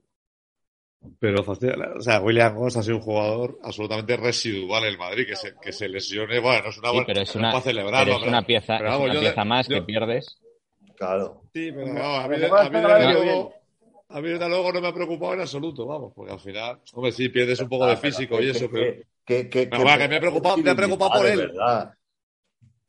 [1.20, 5.36] Pero, o sea, William Goss ha sido un jugador absolutamente residual en el Madrid, que
[5.36, 8.42] se, que se lesione, bueno, no es una sí, pero es una, pero es una
[8.44, 10.38] pieza, es una pieza más que pierdes.
[10.96, 11.42] Claro.
[11.54, 13.54] Sí, pero a mí, a mí, luego,
[14.10, 17.12] a mí desde luego no me ha preocupado en absoluto, vamos, porque al final, hombre,
[17.12, 19.02] sí, pierdes un poco de físico y eso, pero...
[19.26, 21.52] Que, que, que, me ha preocupado, me ha preocupado por él.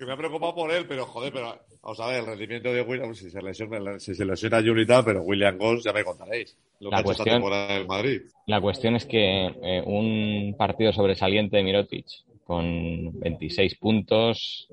[0.03, 2.83] Que me ha preocupado por él, pero joder, pero vamos a ver, el rendimiento de
[2.83, 6.57] William, si se lesiona, si se lesiona Julita, pero William Goss ya me contaréis.
[6.81, 8.21] Lo La que ha hecho esta cuestión- temporada en el Madrid.
[8.47, 12.07] La cuestión es que eh, un partido sobresaliente de Mirotic
[12.45, 14.69] con 26 puntos,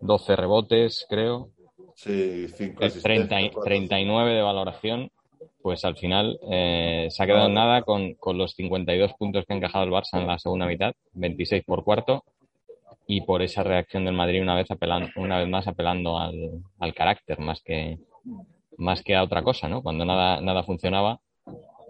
[0.00, 1.50] 12 rebotes, creo,
[1.94, 5.10] Sí, cinco el 30 y- asistencias, cuatro 39 de valoración,
[5.62, 9.52] pues al final eh, se ha quedado en nada con, con los 52 puntos que
[9.52, 12.24] ha encajado el Barça en la segunda mitad, 26 por cuarto,
[13.10, 16.94] y por esa reacción del Madrid una vez apelando, una vez más apelando al, al
[16.94, 17.98] carácter más que
[18.76, 19.82] más que a otra cosa, ¿no?
[19.82, 21.18] Cuando nada, nada funcionaba,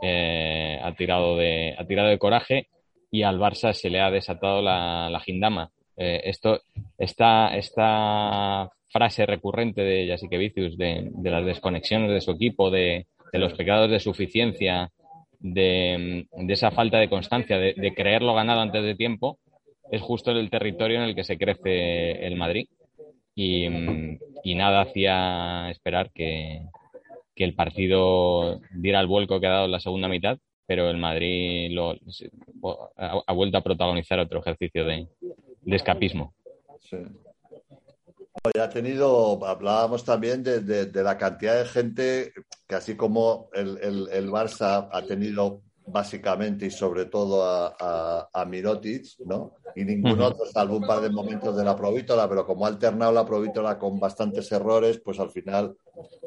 [0.01, 2.69] eh, ha tirado de, ha tirado de coraje
[3.11, 5.71] y al Barça se le ha desatado la, la gindama.
[5.97, 6.61] Eh, esto,
[6.97, 13.39] esta, esta frase recurrente de Jasikevicius de, de las desconexiones de su equipo, de, de
[13.39, 14.91] los pecados de suficiencia,
[15.41, 19.39] de, de esa falta de constancia, de, de creerlo ganado antes de tiempo,
[19.91, 22.69] es justo el territorio en el que se crece el Madrid.
[23.35, 26.63] Y, mm, y nada hacía esperar que,
[27.35, 30.97] que el partido diera el vuelco que ha dado en la segunda mitad, pero el
[30.97, 31.93] Madrid lo,
[32.97, 35.07] ha, ha vuelto a protagonizar otro ejercicio de,
[35.67, 36.35] escapismo.
[38.59, 42.33] Ha tenido, hablábamos también de, de- la cantidad de gente
[42.67, 48.45] que así como el- el Barça ha tenido básicamente y sobre todo a, a, a
[48.45, 49.53] Mirotic, ¿no?
[49.75, 53.13] Y ningún otro, salvo un par de momentos de la Provítola, pero como ha alternado
[53.13, 55.77] la Provítola con bastantes errores, pues al final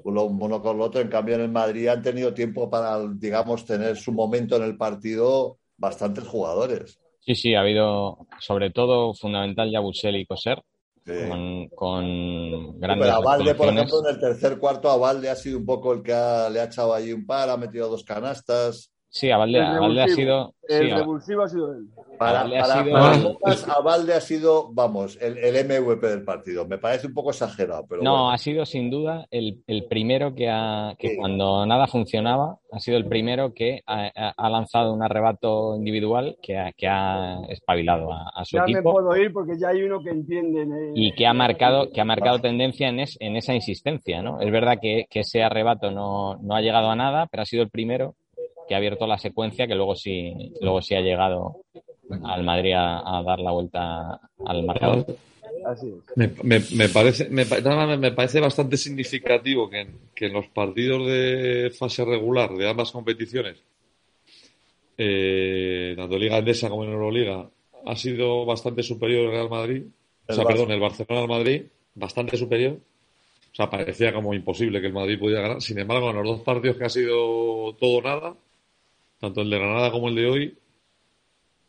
[0.04, 1.02] uno, uno con el otro.
[1.02, 4.78] En cambio, en el Madrid han tenido tiempo para, digamos, tener su momento en el
[4.78, 7.00] partido bastantes jugadores.
[7.22, 10.62] Sí, sí, ha habido sobre todo fundamental Yabusel y Coser
[11.06, 11.12] Sí.
[11.14, 15.36] con, con grandes pero a Valde, por ejemplo, en el tercer cuarto, a Valde ha
[15.36, 18.04] sido un poco el que ha- le ha echado allí un par, ha metido dos
[18.04, 18.91] canastas.
[19.14, 21.86] Sí, a Valde, El a Valde ha sido sí, El a- revulsivo ha sido él.
[22.18, 26.24] Para, Valde ha sido- para nosotras, a Valde ha sido, vamos, el, el MVP del
[26.24, 26.66] partido.
[26.66, 28.32] Me parece un poco exagerado, pero No, bueno.
[28.32, 31.18] ha sido sin duda el, el primero que, ha, que Sí.
[31.18, 36.58] cuando nada funcionaba, ha sido el primero que ha, ha- lanzado un arrebato individual que
[36.58, 39.84] ha, que ha espabilado a, a su Ya me equipo puedo ir porque ya hay
[39.84, 40.62] uno que entiende.
[40.62, 40.92] ¿eh?
[40.96, 44.40] y que ha marcado, que ha marcado tendencia en, es- en esa insistencia, ¿no?
[44.40, 47.64] Es verdad que, que ese arrebato no, no ha llegado a nada, pero ha sido
[47.64, 48.16] el primero
[48.72, 51.58] que ha abierto la secuencia que luego sí, luego sí ha llegado
[52.24, 55.06] al Madrid a, a dar la vuelta al marcador.
[55.66, 56.18] Así es.
[56.18, 61.70] Me, me- me parece, me, parece bastante significativo que en, que en los partidos de
[61.78, 63.58] fase regular de ambas competiciones,
[64.98, 67.50] eh, tanto Liga Endesa como en Euroliga,
[67.86, 69.84] ha sido bastante superior el Real Madrid.
[70.28, 70.48] O sea, Barça.
[70.48, 71.64] perdón, el Barcelona al Madrid,
[71.96, 72.78] bastante superior.
[73.52, 75.62] O sea, parecía como imposible que el Madrid pudiera ganar.
[75.62, 78.34] Sin embargo, en los dos partidos que ha sido todo o nada,
[79.22, 80.58] tanto el de Granada como el de hoy,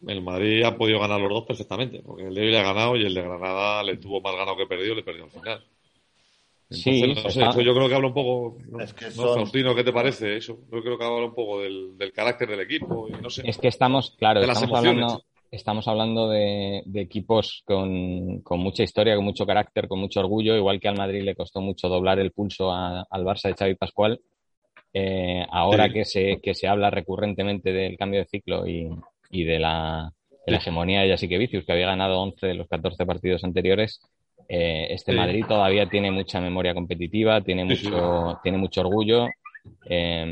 [0.09, 2.97] el Madrid ha podido ganar los dos perfectamente, porque el de hoy le ha ganado
[2.97, 5.65] y el de Granada le tuvo más ganado que perdido, le perdió al final.
[6.71, 9.35] Sí, no sé, eso yo creo que habla un poco, no, Es que no, son-
[9.37, 10.59] Faustino, ¿qué te parece eso?
[10.73, 13.43] Yo creo que habla un poco del, del carácter del equipo y no sé.
[13.47, 14.89] Es que estamos, claro, estamos emociones.
[14.89, 20.21] hablando, estamos hablando de, de equipos con, con mucha historia, con mucho carácter, con mucho
[20.21, 23.55] orgullo, igual que al Madrid le costó mucho doblar el pulso a- al Barça de
[23.55, 24.19] Xavi Pascual.
[24.95, 25.93] Eh, ahora Sí.
[25.93, 28.89] que se, que se habla recurrentemente del cambio de ciclo y,
[29.31, 30.13] y de la,
[30.47, 34.01] de la hegemonía de Jasikevicius, que había ganado 11 de los 14 partidos anteriores,
[34.49, 35.19] eh, este Sí.
[35.19, 37.87] Madrid todavía tiene mucha memoria competitiva, tiene sí.
[37.89, 39.29] mucho, tiene mucho orgullo,
[39.89, 40.31] eh,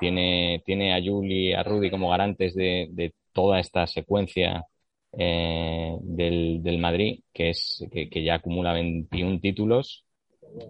[0.00, 4.64] tiene, tiene a Juli y a Rudy como garantes de, de toda esta secuencia
[5.12, 10.04] eh, del, del Madrid, que, es, que, que ya acumula 21 títulos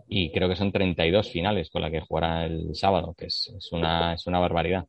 [0.08, 3.72] y creo que son 32 finales con la que jugará el sábado, que es, es
[3.72, 4.86] una, es una barbaridad.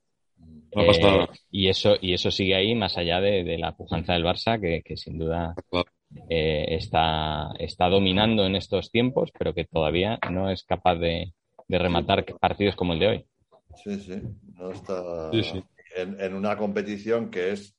[0.71, 1.23] Pasada.
[1.23, 4.61] Eh, y eso y eso sigue ahí más allá de, de la pujanza del Barça
[4.61, 5.55] que, que sin duda
[6.29, 11.33] eh, está está dominando en estos tiempos pero que todavía no es capaz de,
[11.67, 13.25] de rematar partidos como el de hoy
[13.83, 14.21] Sí, sí.
[14.55, 15.63] No está Sí, sí.
[15.95, 17.75] En, en una competición que es,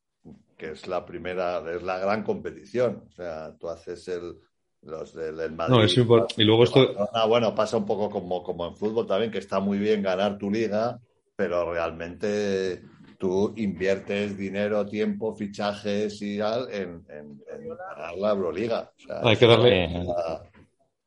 [0.57, 3.05] que es la primera, es la gran competición.
[3.09, 4.37] O sea, tú haces el,
[4.83, 5.75] los del del Madrid.
[5.77, 5.97] No, es
[6.37, 6.95] y luego esto-
[7.29, 10.51] bueno, pasa un poco como, como en fútbol también, que está muy bien ganar tu
[10.51, 10.99] liga,
[11.37, 12.83] pero realmente
[13.19, 18.91] tú inviertes dinero, tiempo, fichajes y tal en, en, en ganar la Euroliga.
[18.97, 20.07] O sea, Hay que darle-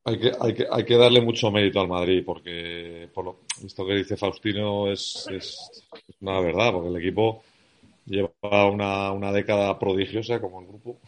[0.06, 3.86] Hay que, hay, que, hay que darle mucho mérito al Madrid, porque por lo, esto
[3.86, 5.88] que dice Faustino es, es
[6.20, 7.42] una verdad, porque el equipo
[8.06, 8.32] lleva
[8.70, 11.00] una, una década prodigiosa como el grupo,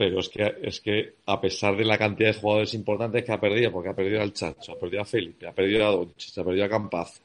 [0.00, 3.38] pero es que, es que a pesar de la cantidad de jugadores importantes que ha
[3.38, 6.42] perdido, porque ha perdido al Chacho, ha perdido a Felipe, ha perdido a Doncic, ha
[6.42, 7.20] perdido a Campaz,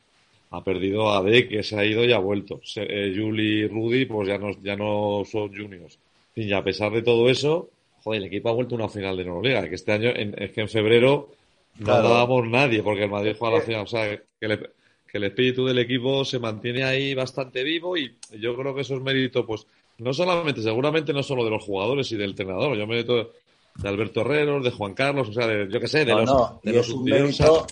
[0.50, 4.06] ha perdido a De, que se ha ido y ha vuelto, eh, Juli y Rudy,
[4.08, 5.98] pues ya no, ya no son juniors.
[6.36, 7.70] Y a pesar de todo eso,
[8.04, 10.52] joder, el equipo ha vuelto a una final de Euroliga, que este año, en, es
[10.52, 11.30] que en febrero
[11.80, 13.82] no dábamos nadie, porque el Madrid juega la final.
[13.84, 14.60] O sea, que,
[15.14, 19.02] el espíritu del equipo se mantiene ahí bastante vivo y yo creo que eso es
[19.02, 19.66] mérito, pues,
[19.98, 23.32] no solamente, seguramente no solo de los jugadores y del entrenador, yo mérito
[23.76, 26.60] de Alberto Herrero, de Juan Carlos, o sea, de, yo qué sé, de los, no,
[26.64, 27.68] y es un mérito,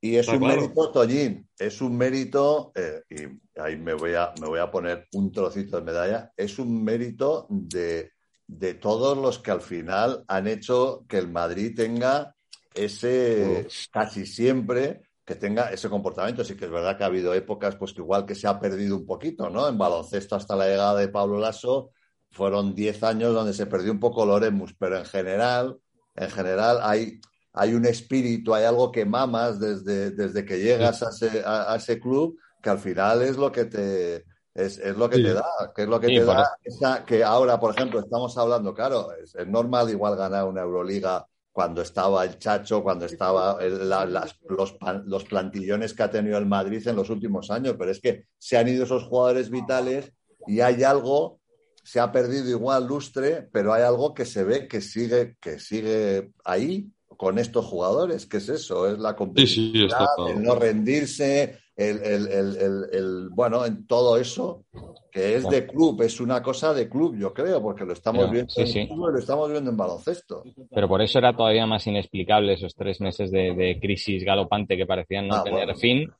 [0.00, 4.48] y es un mérito, Toñín, es un mérito, eh, y ahí me voy, a, me
[4.48, 8.10] voy a poner un trocito de medalla, es un mérito de,
[8.46, 12.34] de todos los que al final han hecho que el Madrid tenga
[12.74, 16.44] ese, casi siempre, que tenga ese comportamiento.
[16.44, 18.96] Sí que es verdad que ha habido épocas, pues que igual que se ha perdido
[18.96, 19.68] un poquito, ¿no?
[19.68, 21.90] En baloncesto hasta la llegada de Pablo Lasso,
[22.30, 25.78] fueron 10 años donde se perdió un poco Loremus, pero en general,
[26.16, 27.20] en general hay,
[27.52, 32.00] hay un espíritu, hay algo que mamas desde, desde que llegas a ese, a, ese,
[32.00, 35.44] club que al final es lo que te es, es lo que te da,
[35.74, 39.34] que es lo que te da esa, que ahora, por ejemplo, estamos hablando, claro, es,
[39.46, 45.92] normal igual ganar una Euroliga cuando estaba el Chacho, cuando estaba las, los, los plantillones
[45.92, 48.84] que ha tenido el Madrid en los últimos años, pero es que se han ido
[48.84, 50.12] esos jugadores vitales
[50.46, 51.42] y hay algo
[51.84, 56.30] se ha perdido igual lustre, pero hay algo que se ve que sigue, que sigue
[56.44, 58.26] ahí con estos jugadores.
[58.26, 58.88] ¿Qué es eso?
[58.88, 64.64] Es la competitividad, el no rendirse, el, bueno, en todo eso
[65.10, 68.52] que es de club, es una cosa de club, yo creo, porque lo estamos viendo
[68.56, 70.42] en lo estamos viendo en baloncesto.
[70.70, 75.28] Pero por eso era todavía más inexplicable esos tres meses de, crisis galopante que parecían
[75.28, 76.10] no ah, tener fin.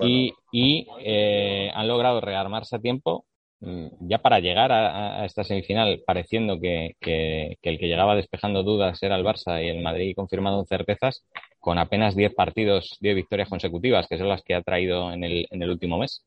[0.00, 3.26] Y, y eh, han logrado rearmarse a tiempo
[3.64, 9.14] Mm, ya para llegar a, esta semifinal, pareciendo que, el que llegaba despejando dudas era
[9.14, 11.24] el Barça y el Madrid confirmando certezas,
[11.62, 15.46] con apenas 10 partidos, 10 victorias consecutivas, que son las que ha traído en el,
[15.48, 16.24] en el último mes.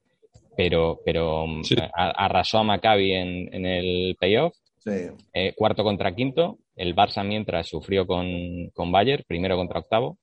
[0.56, 1.62] Pero, pero mm,
[1.94, 4.56] arrasó a Maccabi en, el playoff,
[5.34, 6.60] eh, cuarto contra quinto.
[6.78, 10.18] El Barça mientras sufrió con, con Bayern, primero contra octavo.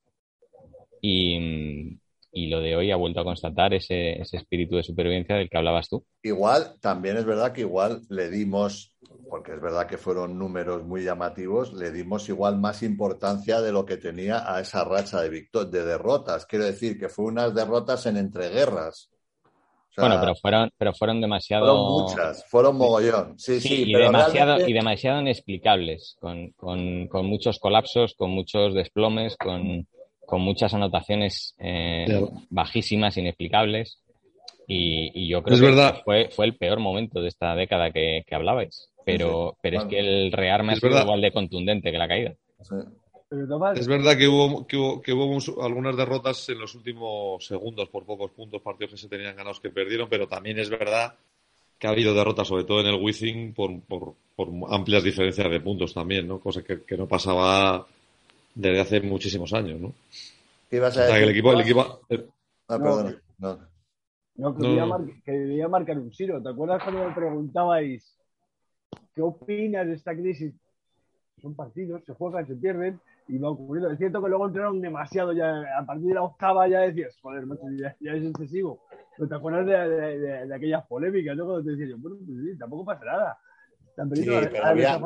[1.02, 1.98] Y, mm,
[2.32, 5.58] y lo de hoy ha vuelto a constatar ese, ese, espíritu de supervivencia del que
[5.58, 6.04] hablabas tú.
[6.22, 8.96] Igual, también es verdad que igual le dimos,
[9.28, 13.84] porque es verdad que fueron números muy llamativos, le dimos igual más importancia de lo
[13.84, 16.46] que tenía a esa racha de, de derrotas.
[16.46, 19.10] Quiero decir que fue unas derrotas en entreguerras.
[19.94, 21.66] bueno, pero fueron, pero fueron demasiado.
[21.66, 23.38] Fueron muchas, fueron mogollón.
[23.38, 29.36] Sí, sí, y, demasiado, y demasiado inexplicables, con, con, con muchos colapsos, con muchos desplomes,
[29.36, 29.86] con
[30.26, 32.06] con muchas anotaciones eh,
[32.50, 33.98] bajísimas, inexplicables.
[34.66, 38.88] Y, yo creo que fue, fue el peor momento de esta década que, hablabais.
[39.04, 42.34] Pero, pero es que el rearme es, igual de contundente que la caída.
[43.74, 48.62] Es verdad que hubo, que hubo, algunas derrotas en los últimos segundos por pocos puntos,
[48.62, 51.14] partidos que se tenían ganados que perdieron, pero también es verdad
[51.78, 54.14] que ha habido derrotas, sobre todo en el Wizzing, por, por,
[54.68, 56.38] amplias diferencias de puntos también, ¿no?
[56.38, 57.86] Cosa que, que no pasaba
[58.54, 59.92] desde hace muchísimos años, ¿no?
[60.68, 61.16] ¿Qué ibas a decir?
[61.16, 62.00] que el equipo, el equipo...
[62.68, 63.20] Ah, perdón.
[63.38, 63.58] No,
[64.36, 64.56] no.
[65.24, 66.42] que, debía marcar un giro.
[66.42, 68.18] ¿Te acuerdas cuando me preguntabais
[69.14, 70.54] qué opinas de esta crisis?
[71.40, 73.90] Son partidos, se juegan, se pierden y va ocurriendo.
[73.90, 77.44] Es cierto que luego entraron demasiado ya, a partir de la octava ya decías, joder,
[78.00, 78.80] ya, es excesivo.
[79.16, 81.44] Pero te acuerdas de, aquellas polémicas, ¿no?
[81.44, 83.38] Cuando te decía yo, bueno, pues sí, tampoco pasa nada.
[84.14, 84.98] Sí, pero había,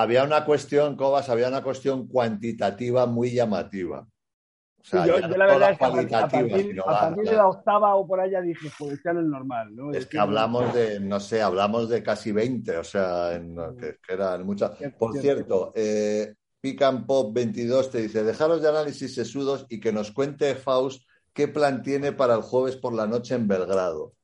[0.00, 4.06] había una cuestión, Cobas, había una cuestión cuantitativa muy llamativa.
[4.80, 5.84] O sea, yo, la verdad es que
[6.14, 6.74] a, partir,
[7.28, 9.76] de la octava o por allá dije, pues ya no es normal.
[9.76, 9.92] ¿no?
[9.92, 14.46] Es, que, hablamos de, no sé, hablamos de casi 20, o sea, en, que, eran
[14.46, 14.72] muchas.
[14.98, 20.12] Por cierto, eh, Pican Pop 22 te dice, dejaros de análisis sesudos y que nos
[20.12, 21.02] cuente Faust
[21.34, 24.14] qué plan tiene para el jueves por la noche en Belgrado.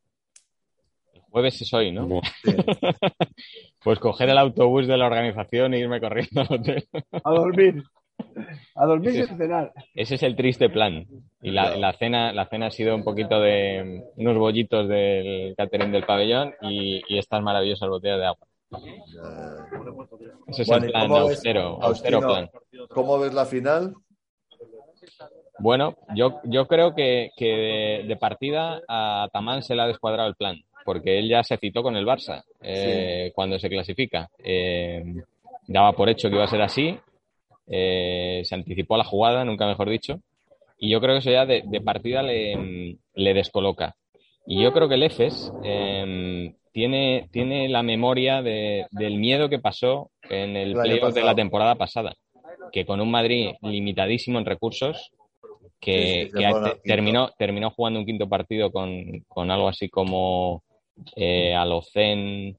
[1.37, 2.09] Jueves es hoy, ¿no?
[3.84, 6.89] Pues coger el autobús de la organización e irme corriendo al hotel.
[7.12, 7.84] A dormir.
[8.74, 9.72] A dormir y a cenar.
[9.95, 11.07] Ese es el triste plan.
[11.43, 16.07] Y la, cena, la cena ha sido un poquito de unos bollitos del catering del
[16.07, 18.47] pabellón y, estas maravillosas botellas de agua.
[20.47, 22.51] Ese es el plan austero, austero plan.
[22.89, 23.95] ¿Cómo ves la final?
[25.59, 30.57] Bueno, yo, yo creo que, de, partida a Tamán se le ha descuadrado el plan
[30.87, 34.30] porque él ya se citó con el Barça eh, cuando se clasifica.
[34.39, 35.05] Eh,
[35.66, 36.97] daba por hecho que iba a ser así,
[37.66, 40.20] eh, se anticipó a la jugada, nunca mejor dicho,
[40.78, 43.97] y yo creo que eso ya de, partida le, descoloca.
[44.47, 50.11] Y yo creo que el EFES em, tiene, tiene la memoria del miedo que pasó
[50.30, 52.14] en el playoff de la temporada pasada,
[52.70, 55.11] que con un Madrid limitadísimo en recursos,
[55.80, 56.30] que,
[56.84, 60.62] terminó, terminó jugando un quinto partido con, con algo así como
[61.14, 62.57] eh, Alocen,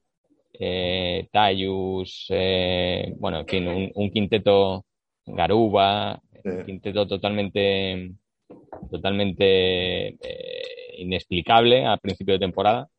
[0.59, 4.85] eh, Tayus, eh, bueno, en fin, un, quinteto
[5.25, 8.11] Garuba, un quinteto totalmente,
[8.89, 10.63] totalmente eh,
[10.97, 12.89] inexplicable al principio de temporada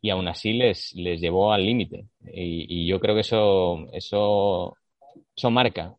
[0.00, 2.06] y aún así les, les llevó al límite.
[2.32, 4.76] Y, yo creo que eso, eso,
[5.36, 5.94] eso marca.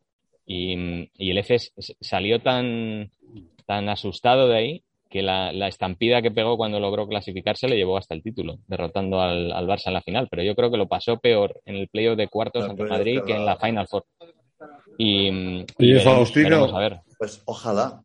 [0.46, 3.10] Y, y el EFES salió tan,
[3.66, 4.84] tan asustado de ahí
[5.14, 9.52] que la, estampida que pegó cuando logró clasificarse le llevó hasta el título, derrotando al,
[9.64, 10.26] Barça en la final.
[10.28, 13.32] Pero yo creo que lo pasó peor en el playoff de cuartos ante Madrid que
[13.32, 14.04] en la Final Four.
[14.98, 16.98] Y, y, Faustino, a ver.
[17.16, 18.02] Pues ojalá.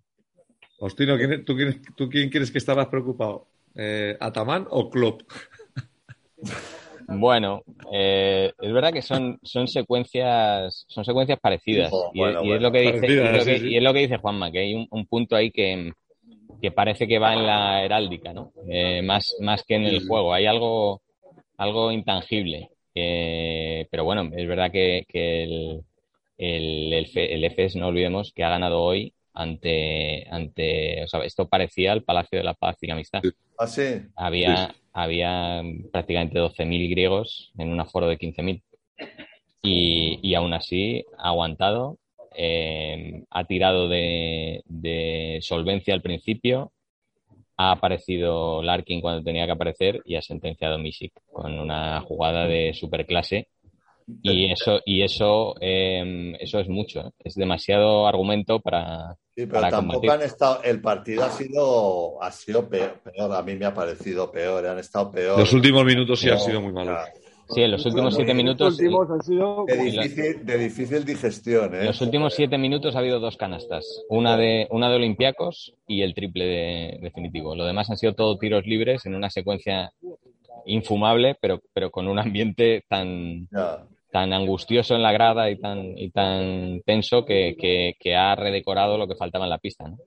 [0.78, 1.58] Faustino, ¿tú,
[1.96, 3.48] ¿tú quién quieres que esté más preocupado?
[3.74, 5.24] Eh, ¿Atamán o Klopp?
[7.12, 12.82] Bueno, eh, es verdad que son, son secuencias son secuencias parecidas y, es lo que
[12.82, 15.92] dice y es lo que dice Juanma que hay un punto ahí que,
[16.62, 18.52] que parece que va en la heráldica, ¿no?
[18.70, 20.34] Eh, más, más que en el juego.
[20.34, 21.02] Hay algo,
[21.58, 22.70] algo intangible.
[22.94, 25.84] pero bueno, es verdad que, el,
[26.38, 31.94] el, el, EFES, no olvidemos, que ha ganado hoy ante, ante o sea, esto parecía
[31.94, 33.22] el Palacio de la Paz y la Amistad.
[33.58, 34.02] ¿Ah, sí?
[34.16, 38.62] Había, había prácticamente 12.000 griegos en un aforo de 15.000.
[39.62, 41.98] Y, y aún así ha aguantado
[42.36, 46.72] eh, ha tirado de, solvencia al principio,
[47.58, 52.74] ha aparecido Larkin cuando tenía que aparecer y ha sentenciado Misic con una jugada de
[52.74, 53.48] superclase.
[54.24, 57.12] Y eso, y eso, em, eso es mucho, ¿eh?
[57.24, 59.16] es demasiado argumento para.
[59.36, 60.64] Sí, pero tampoco han estado.
[60.64, 63.00] El partido ha sido, ha sido peor,
[63.32, 65.38] A mí me ha parecido peor, han estado peor.
[65.38, 66.98] Los últimos minutos sí han sido muy malos.
[67.50, 68.78] Sí, en los últimos siete minutos.
[68.78, 71.74] de, difícil, digestión.
[71.74, 71.80] ¿eh?
[71.80, 74.04] En los últimos siete minutos ha habido dos canastas.
[74.08, 77.56] Una de, una de Olympiacos y el triple de, definitivo.
[77.56, 79.92] Lo demás han sido todos tiros libres en una secuencia
[80.66, 83.48] infumable, pero, pero con un ambiente tan,
[84.12, 88.98] tan angustioso en la grada y tan, y tan tenso que, que, que ha redecorado
[88.98, 89.88] lo que faltaba en la pista.
[89.88, 89.98] ¿no?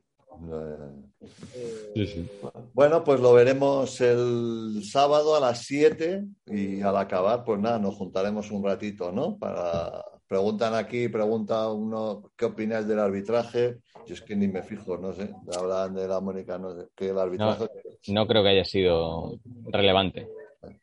[2.74, 7.94] Bueno, pues lo veremos el sábado a las 7 y al acabar, pues nada, nos
[7.94, 9.38] juntaremos un ratito, ¿no?
[9.38, 13.80] Para preguntan aquí, pregunta uno qué opinas del arbitraje.
[14.06, 15.28] Yo es que ni me fijo, no sé.
[15.54, 17.66] Hablan de la Mónica, no sé, que el arbitraje.
[18.08, 20.26] no creo que haya sido relevante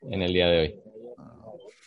[0.04, 0.89] en el día de hoy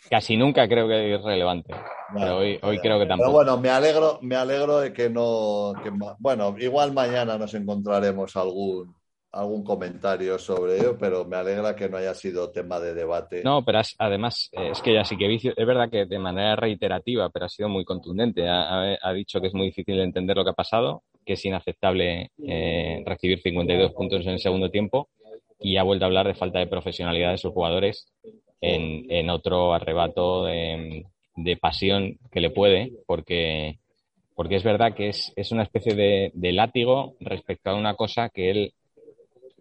[0.09, 1.73] casi nunca creo que es relevante.
[2.13, 3.29] pero hoy, hoy creo que tampoco.
[3.29, 5.73] Pero bueno, me alegro, me alegro de que no.
[6.19, 8.95] bueno, igual mañana nos encontraremos algún
[9.33, 13.41] algún comentario sobre ello, pero me alegra que no haya sido tema de debate.
[13.43, 16.55] No, pero además eh, es que ya sí que vicio, es verdad que de manera
[16.55, 18.47] reiterativa, pero ha sido muy contundente.
[18.47, 23.03] Ha, dicho que es muy difícil entender lo que ha pasado, que es inaceptable eh,
[23.05, 25.09] recibir 52 puntos en el segundo tiempo
[25.59, 28.13] y ha vuelto a hablar de falta de profesionalidad de sus jugadores
[28.63, 31.05] en, otro arrebato de,
[31.59, 33.79] pasión que le puede, porque,
[34.35, 38.49] porque es verdad que es, es una especie de, látigo respecto a una cosa que
[38.49, 38.73] él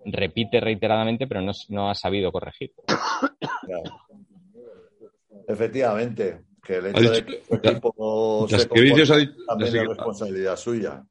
[0.05, 2.72] repite reiteradamente, pero no, no ha sabido corregir.
[5.48, 11.05] Efectivamente, que el hecho de que el equipo se también es responsabilidad suya.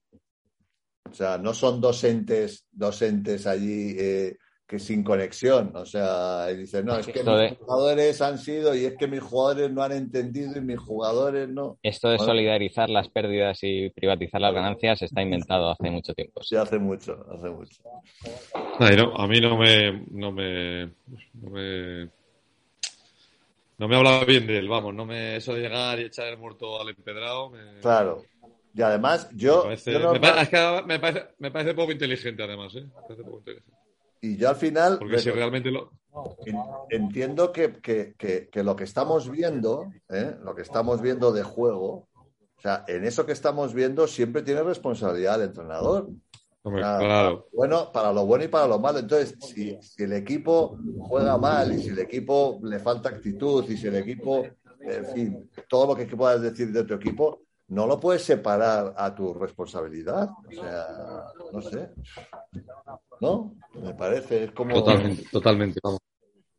[1.10, 4.38] O sea, no son dos entes, dos entes allí eh,
[4.72, 5.74] que sin conexión.
[5.76, 9.20] O sea, él dice, no, es que mis jugadores han sido y es que mis
[9.20, 11.78] jugadores no han entendido y mis jugadores no.
[11.84, 16.42] Esto de solidarizar las pérdidas y privatizar las ganancias está inventado hace mucho tiempo.
[16.42, 17.82] Sí, hace mucho, hace mucho.
[19.18, 20.86] a mí no me, no me,
[21.34, 22.10] no me,
[23.78, 26.38] no me hablaba bien de él, vamos, no me, eso de llegar y echar el
[26.38, 27.52] muerto al empedrado.
[27.82, 28.24] Claro.
[28.74, 29.66] Y además, yo.
[29.66, 29.76] Me
[30.22, 32.86] parece, me, parece, me parece poco inteligente, además, ¿eh?
[32.86, 33.81] Me parece poco inteligente.
[34.22, 34.98] Y yo al final.
[35.00, 35.92] Porque si realmente lo.
[36.90, 40.36] Entiendo que, lo que estamos viendo, ¿eh?
[40.44, 42.10] lo que estamos viendo de juego,
[42.58, 46.10] o sea, en eso que estamos viendo siempre tiene responsabilidad el entrenador.
[46.64, 49.00] Bueno, para lo bueno y para lo malo.
[49.00, 53.88] Entonces, si, el equipo juega mal y si el equipo le falta actitud y si
[53.88, 54.46] el equipo,
[54.82, 59.16] en fin, todo lo que puedas decir de tu equipo, no lo puedes separar a
[59.16, 60.30] tu responsabilidad.
[60.30, 60.88] O sea,
[61.52, 61.90] no sé.
[63.22, 63.54] ¿No?
[63.76, 64.74] Me parece, es como.
[64.74, 66.00] Totalmente, totalmente, vamos.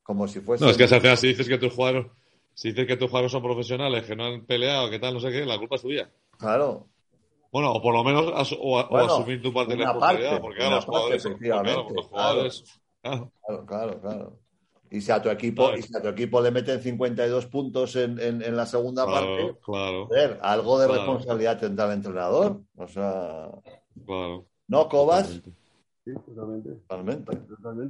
[0.03, 0.65] Como si fuese.
[0.65, 2.07] No, es que si dices que tus jugadores,
[2.55, 5.31] si dices que tus jugadores son profesionales, que no han peleado, que tal, no sé
[5.31, 6.11] qué, la culpa es tuya.
[6.39, 6.87] Claro.
[7.51, 10.85] Bueno, o por lo menos o, asumir tu parte de la responsabilidad, porque claro, los
[10.87, 12.65] jugadores, efectivamente, los jugadores.
[13.03, 13.33] Claro,
[13.67, 14.39] claro, claro.
[14.91, 18.19] Y si a tu equipo, y si a tu equipo le meten 52 puntos en,
[18.21, 20.07] en, en la segunda parte, claro.
[20.07, 22.61] Ver, algo de responsabilidad tendrá el entrenador.
[22.77, 23.51] O sea.
[24.07, 24.47] Claro.
[24.69, 25.43] ¿No, Cobas?
[26.05, 26.71] Sí, Totalmente.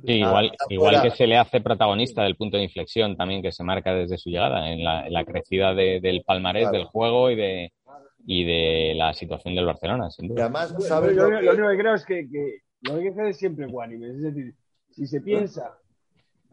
[0.05, 3.65] Sí, igual, igual que se le hace protagonista del punto de inflexión también que se
[3.65, 7.73] marca desde su llegada, en la, crecida del palmarés del juego y de,
[8.27, 10.43] y de la situación del Barcelona, sin duda.
[10.43, 12.29] además, ¿sabes lo, único que creo es que,
[12.83, 14.09] lo que hay que hacer es siempre ecuánime.
[14.09, 14.55] Es decir,
[14.91, 15.79] si se piensa.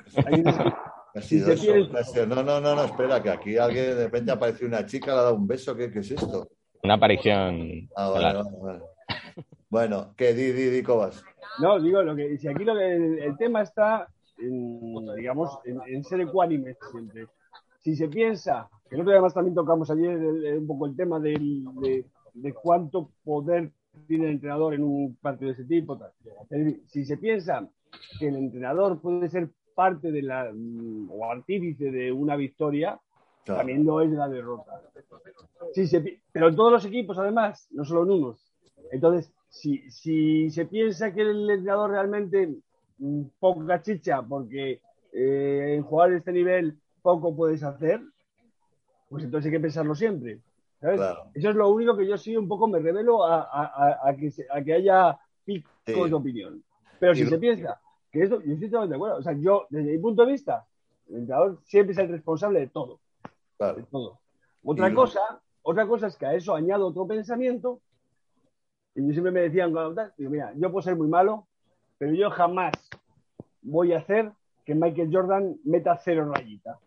[1.21, 2.25] si se piensa...
[2.25, 5.23] No, no, no, no, espera, que aquí alguien de repente apareció una chica, le ha
[5.23, 5.75] dado un beso.
[5.75, 6.47] ¿Qué, qué es esto?
[6.83, 7.89] Una aparición.
[7.97, 8.79] Ah, vale, vale,
[9.69, 11.23] Bueno, ¿qué di, di, di, Cobas?
[11.61, 14.07] No, digo, lo que, si aquí lo que, el, tema está,
[14.39, 17.27] en, digamos, en, ser ecuánime siempre.
[17.79, 20.17] Si se piensa, que nosotros además también tocamos ayer
[20.57, 22.03] un poco el tema de,
[22.33, 23.71] de, cuánto poder
[24.07, 25.97] tiene el entrenador en un partido de ese tipo.
[25.97, 26.11] Tal.
[26.87, 27.69] si se piensa
[28.19, 30.51] que el entrenador puede ser parte de la
[31.09, 32.99] o artífice de una victoria,
[33.45, 34.81] también no es la derrota.
[35.73, 38.51] Si se, pero en todos los equipos, además, no solo en unos.
[38.91, 42.55] Entonces, si, si se piensa que el entrenador realmente
[42.97, 44.81] mm, poca chicha, porque
[45.11, 48.01] eh, en jugar este nivel poco puedes hacer,
[49.09, 50.39] pues entonces hay que pensarlo siempre.
[50.81, 54.73] Eso es lo único que yo sí un poco me revelo a, que, a que
[54.73, 56.63] haya picos de opinión.
[56.99, 57.79] Pero si se piensa
[58.11, 59.17] que esto, yo estoy totalmente de acuerdo.
[59.17, 60.65] O sea, yo, desde mi punto de vista,
[61.09, 62.99] el entrenador siempre es el responsable de todo.
[63.59, 64.19] De todo.
[64.63, 67.81] Otra cosa, otra cosa es que a eso añado otro pensamiento.
[68.95, 69.73] Y yo siempre me decían,
[70.17, 71.47] digo, mira, yo puedo ser muy malo,
[71.97, 72.73] pero yo jamás
[73.61, 74.31] voy a hacer
[74.65, 76.79] que Michael Jordan meta cero rayita.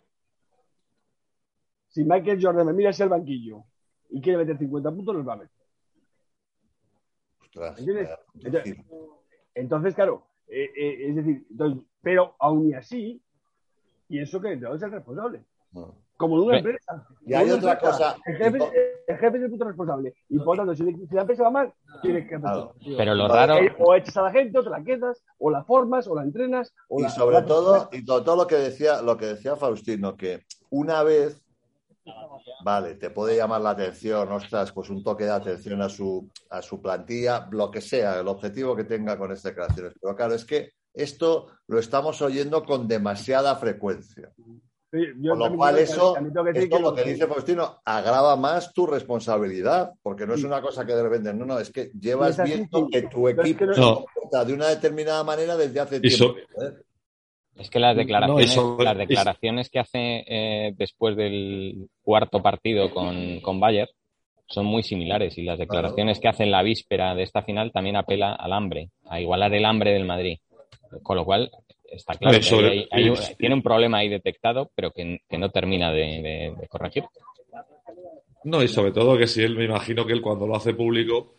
[1.88, 3.64] Si Michael Jordan me mira hacia el banquillo
[4.10, 5.62] y quiere meter 50 puntos, los va a meter.
[9.54, 11.46] Entonces, claro, eh, eh, es decir,
[12.00, 13.22] pero aún así,
[14.08, 15.44] pienso que el entrenador es el responsable.
[16.22, 17.04] Como una empresa.
[17.26, 18.16] Y hay otra cosa.
[18.24, 20.14] El jefe, es el puto responsable.
[20.28, 22.76] Y por lo tanto, si, la empresa va mal, tienes que claro.
[22.96, 23.56] Pero lo raro.
[23.80, 26.72] O echas a la gente, o te la quedas, o la formas, o la entrenas.
[26.90, 31.42] y sobre todo, y todo, lo que decía, lo que decía Faustino, que una vez
[32.64, 36.60] Vale, te puede llamar la atención, ostras, pues un toque de atención a su, a
[36.60, 39.94] su plantilla, lo que sea, el objetivo que tenga con estas declaraciones.
[40.00, 44.32] Pero claro, es que esto lo estamos oyendo con demasiada frecuencia.
[44.92, 46.14] Con lo cual eso,
[46.54, 50.94] esto lo que dice Faustino, agrava más tu responsabilidad, porque no es una cosa que
[50.94, 55.24] de repente, no, no, es que llevas viendo que tu equipo se de una determinada
[55.24, 56.34] manera desde hace tiempo.
[57.56, 63.60] Es que las declaraciones, las declaraciones que hace eh, después del cuarto partido con, con
[63.60, 63.90] Bayer
[64.46, 67.96] son muy similares y las declaraciones que hace en la víspera de esta final también
[67.96, 70.38] apela al hambre, a igualar el hambre del Madrid.
[71.02, 71.50] Con lo cual,
[71.92, 72.38] está claro
[73.38, 77.04] tiene un problema ahí detectado, pero que, no termina de, de, corregir.
[78.44, 81.34] No, y sobre todo que si él, me imagino que él cuando lo hace público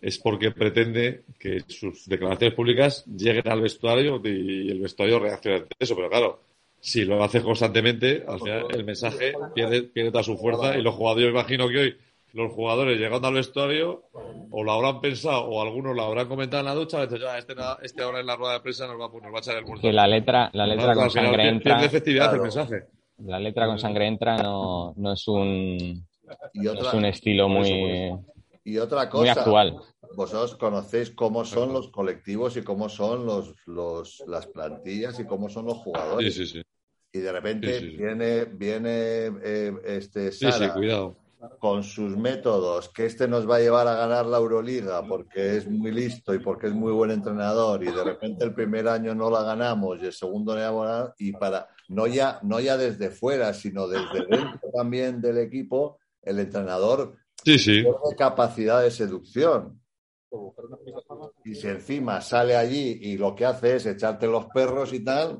[0.00, 5.76] es porque pretende que sus declaraciones públicas lleguen al vestuario y el vestuario reaccione ante
[5.78, 5.94] eso.
[5.94, 6.40] Pero claro,
[6.80, 10.94] si lo hace constantemente, al final el mensaje pierde, pierde toda su fuerza y los
[10.96, 11.96] jugadores, yo imagino que hoy
[12.32, 14.04] los jugadores llegando al vestuario
[14.50, 18.02] o lo habrán pensado o algunos lo habrán comentado en la ducha, ya este, este
[18.02, 19.82] ahora en la rueda de prensa nos va, nos va a echar el muerto.
[19.82, 21.84] Que la letra, la letra con sangre entra.
[21.84, 22.84] efectividad el mensaje.
[23.18, 26.06] La letra con sangre entra no, no es un,
[26.54, 28.12] no es un estilo muy
[28.64, 29.44] y otra cosa,
[30.14, 35.48] vosotros conocéis cómo son los colectivos y cómo son los, los, las plantillas y cómo
[35.48, 36.34] son los jugadores.
[36.34, 36.62] Sí, sí, sí.
[37.12, 41.16] Y de repente viene, viene eh, este Sara cuidado.
[41.58, 45.68] Con sus métodos, que este nos va a llevar a ganar la Euroliga porque es
[45.68, 49.30] muy listo y porque es muy buen entrenador y de repente el primer año no
[49.30, 53.88] la ganamos y el segundo no y para no ya no ya desde fuera sino
[53.88, 57.84] desde dentro también del equipo el entrenador sí, sí.
[58.16, 59.78] capacidad de seducción.
[61.44, 65.38] Y si encima sale allí y lo que hace es echarte los perros y tal,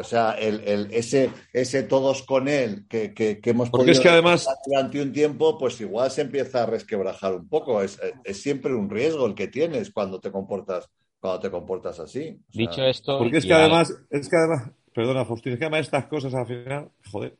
[0.00, 4.08] o sea, el, el, ese, ese todos con él que, que, hemos Porque es que
[4.08, 7.82] además durante un tiempo, pues igual se empieza a resquebrajar un poco.
[7.82, 10.90] Es, es siempre un riesgo el que tienes cuando te comportas,
[11.20, 12.38] cuando te comportas así.
[12.48, 13.18] Dicho esto.
[13.18, 16.46] Porque es que además, es que además, perdona, Faustín, es que además estas cosas al
[16.46, 17.36] final, joder,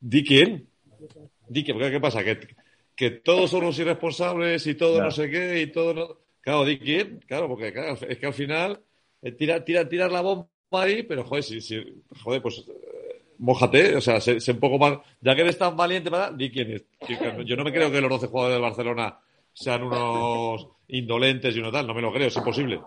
[0.00, 0.68] di quién.
[1.48, 2.22] Di que, ¿qué pasa?
[2.22, 2.38] Que,
[2.94, 6.08] que todos son los irresponsables y todo no sé qué y todo no...
[6.40, 8.80] Claro, di quién, claro, porque claro, es que al final
[9.20, 13.96] eh, tira, tira, tirar la bomba ahí, pero joder, si, si joder, pues eh, mójate,
[13.96, 16.84] o sea, sé, un poco más, ya que eres tan valiente para, di quién es.
[17.44, 19.18] Yo no me creo que los 12 jugadores del Barcelona
[19.52, 22.80] sean unos indolentes y uno tal, no me lo creo, es imposible.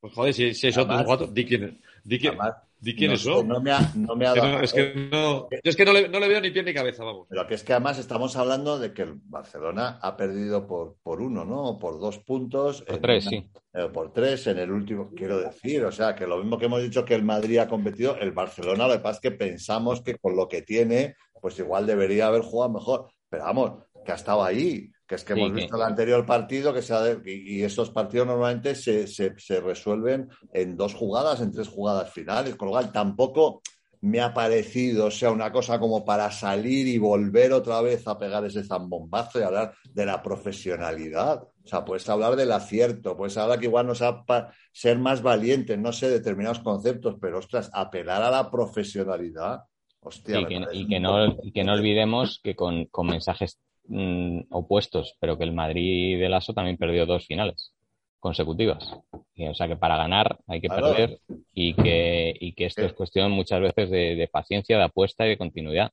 [0.00, 1.72] Pues joder, si, si son cuatro, di quién es.
[2.04, 2.36] Di quién,
[2.84, 3.48] Di quiénes son.
[3.48, 4.60] No me ha, no me ha dado.
[4.60, 7.02] es que no, yo es que no le, no le, veo ni pie ni cabeza,
[7.02, 7.26] vamos.
[7.30, 11.22] Pero que es que además estamos hablando de que el Barcelona ha perdido por, por
[11.22, 11.78] uno, ¿no?
[11.78, 12.82] Por dos puntos.
[12.82, 13.48] Por tres, sí.
[13.72, 15.82] Eh, por tres en el último, quiero decir.
[15.86, 18.86] O sea, que lo mismo que hemos dicho que el Madrid ha competido, el Barcelona,
[18.86, 22.42] lo que pasa es que pensamos que con lo que tiene, pues igual debería haber
[22.42, 23.08] jugado mejor.
[23.30, 23.72] Pero vamos,
[24.04, 24.90] que ha estado ahí.
[25.06, 26.94] Que es que hemos visto el anterior partido que se
[27.26, 32.66] y, estos partidos normalmente se, se, resuelven en dos jugadas, en tres jugadas finales, con
[32.66, 33.60] lo cual tampoco
[34.04, 38.18] me ha parecido, o sea, una cosa como para salir y volver otra vez a
[38.18, 41.42] pegar ese zambombazo y hablar de la profesionalidad.
[41.42, 44.26] O sea, puedes hablar del acierto, puedes hablar que igual nos ha
[44.72, 49.60] ser más valientes, no sé, determinados conceptos, pero ostras, apelar a la profesionalidad.
[50.00, 55.14] Hostia, y, que, y, que, no, que no olvidemos que con, con mensajes Mm, opuestos,
[55.20, 57.74] pero que el Madrid de Lasso también perdió dos finales
[58.18, 58.96] consecutivas.
[59.12, 61.20] o sea que para ganar hay que perder
[61.52, 65.38] y que, y que esto es cuestión muchas veces de, paciencia, de apuesta y de
[65.38, 65.92] continuidad.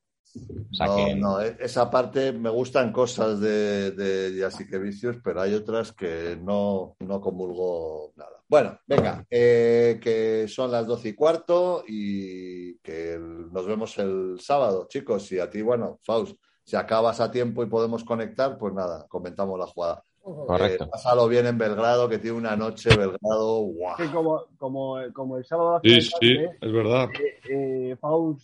[0.80, 6.38] no, no, e-, esa parte me gustan cosas de, de Vicios, pero hay otras que
[6.42, 8.42] no, no comulgo nada.
[8.48, 14.88] Bueno, venga, eh, que son las doce y cuarto y que nos vemos el sábado,
[14.88, 15.30] chicos.
[15.34, 19.59] Y a ti, bueno, Faust, si acabas a tiempo y podemos conectar, pues nada, comentamos
[19.59, 20.03] la jugada.
[20.22, 20.84] Correcto.
[20.84, 23.62] Eh, pásalo bien en Belgrado, que tiene una noche Belgrado.
[23.62, 23.95] ¡guau!
[24.14, 25.82] como, como, como, el sábado.
[25.84, 27.09] Sí, sí, es verdad.
[27.20, 27.97] Eh, eh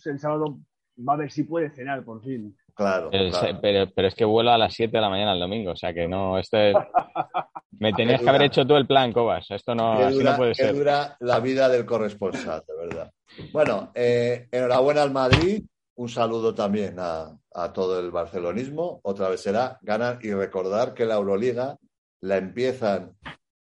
[0.04, 0.58] el sábado
[1.08, 2.56] va a ver si puede cenar, por fin.
[2.74, 3.10] Claro,
[3.60, 5.92] Pero, pero, es que vuelo a las 7 de la mañana el domingo, o sea
[5.92, 6.76] que no, esto es...
[7.72, 9.50] Me tenías que haber hecho tú el plan, Cobas.
[9.50, 10.74] Esto no, así no puede ser.
[10.74, 13.12] dura la vida del corresponsal, de verdad.
[13.52, 15.64] Bueno, eh, enhorabuena al Madrid
[15.98, 17.36] un saludo también a,
[17.72, 19.00] todo el barcelonismo.
[19.02, 21.78] Otra vez será ganar y recordar que la Euroliga
[22.20, 23.16] la empiezan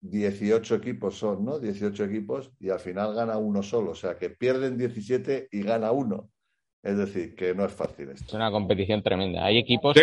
[0.02, 1.60] 18 equipos, son, ¿no?
[1.60, 3.92] 18 equipos y al final gana uno solo.
[3.92, 6.30] O sea que pierden 17 y gana uno.
[6.82, 8.24] Es decir, que no es fácil esto.
[8.26, 9.44] Es una competición tremenda.
[9.44, 9.98] Hay equipos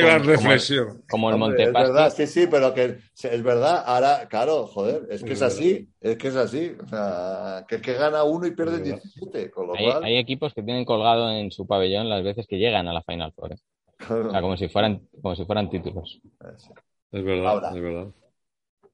[1.08, 1.68] como, el Montepaschi.
[1.68, 3.82] Es verdad, sí, sí, pero que es verdad.
[3.86, 6.76] Ahora, claro, joder, es que es así, es que es así.
[6.84, 9.50] O sea, que es que gana uno y pierde 17.
[9.50, 10.04] Con lo hay, cual...
[10.04, 13.32] hay equipos que tienen colgado en su pabellón las veces que llegan a la Final
[13.32, 13.52] Four.
[13.52, 13.56] ¿eh?
[14.00, 16.20] O sea, como si fueran, como si fueran títulos.
[17.12, 18.06] Es verdad, es verdad.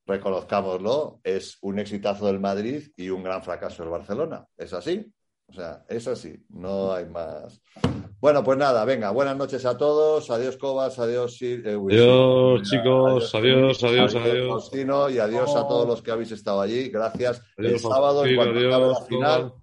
[0.05, 4.47] Reconozcámoslo, es un exitazo del Madrid y un gran fracaso del Barcelona.
[4.57, 5.13] ¿Es así?
[5.47, 7.61] O sea, es así, no hay más.
[8.21, 10.31] Bueno, pues nada, venga, buenas noches a todos.
[10.31, 14.71] Adiós, Cobas, adiós, eh, adiós, chicos, adiós, adiós, adiós.
[15.13, 16.89] y adiós a todos los que habéis estado allí.
[16.89, 17.43] Gracias.
[17.57, 19.55] El sábado, en cuanto acabe la final,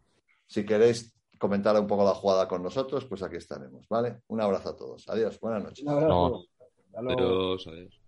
[0.46, 4.22] si queréis comentar un poco la jugada con nosotros, pues aquí estaremos, ¿vale?
[4.28, 5.10] Un abrazo a todos.
[5.10, 5.88] Adiós, buenas noches.
[5.88, 7.99] Adiós, adiós.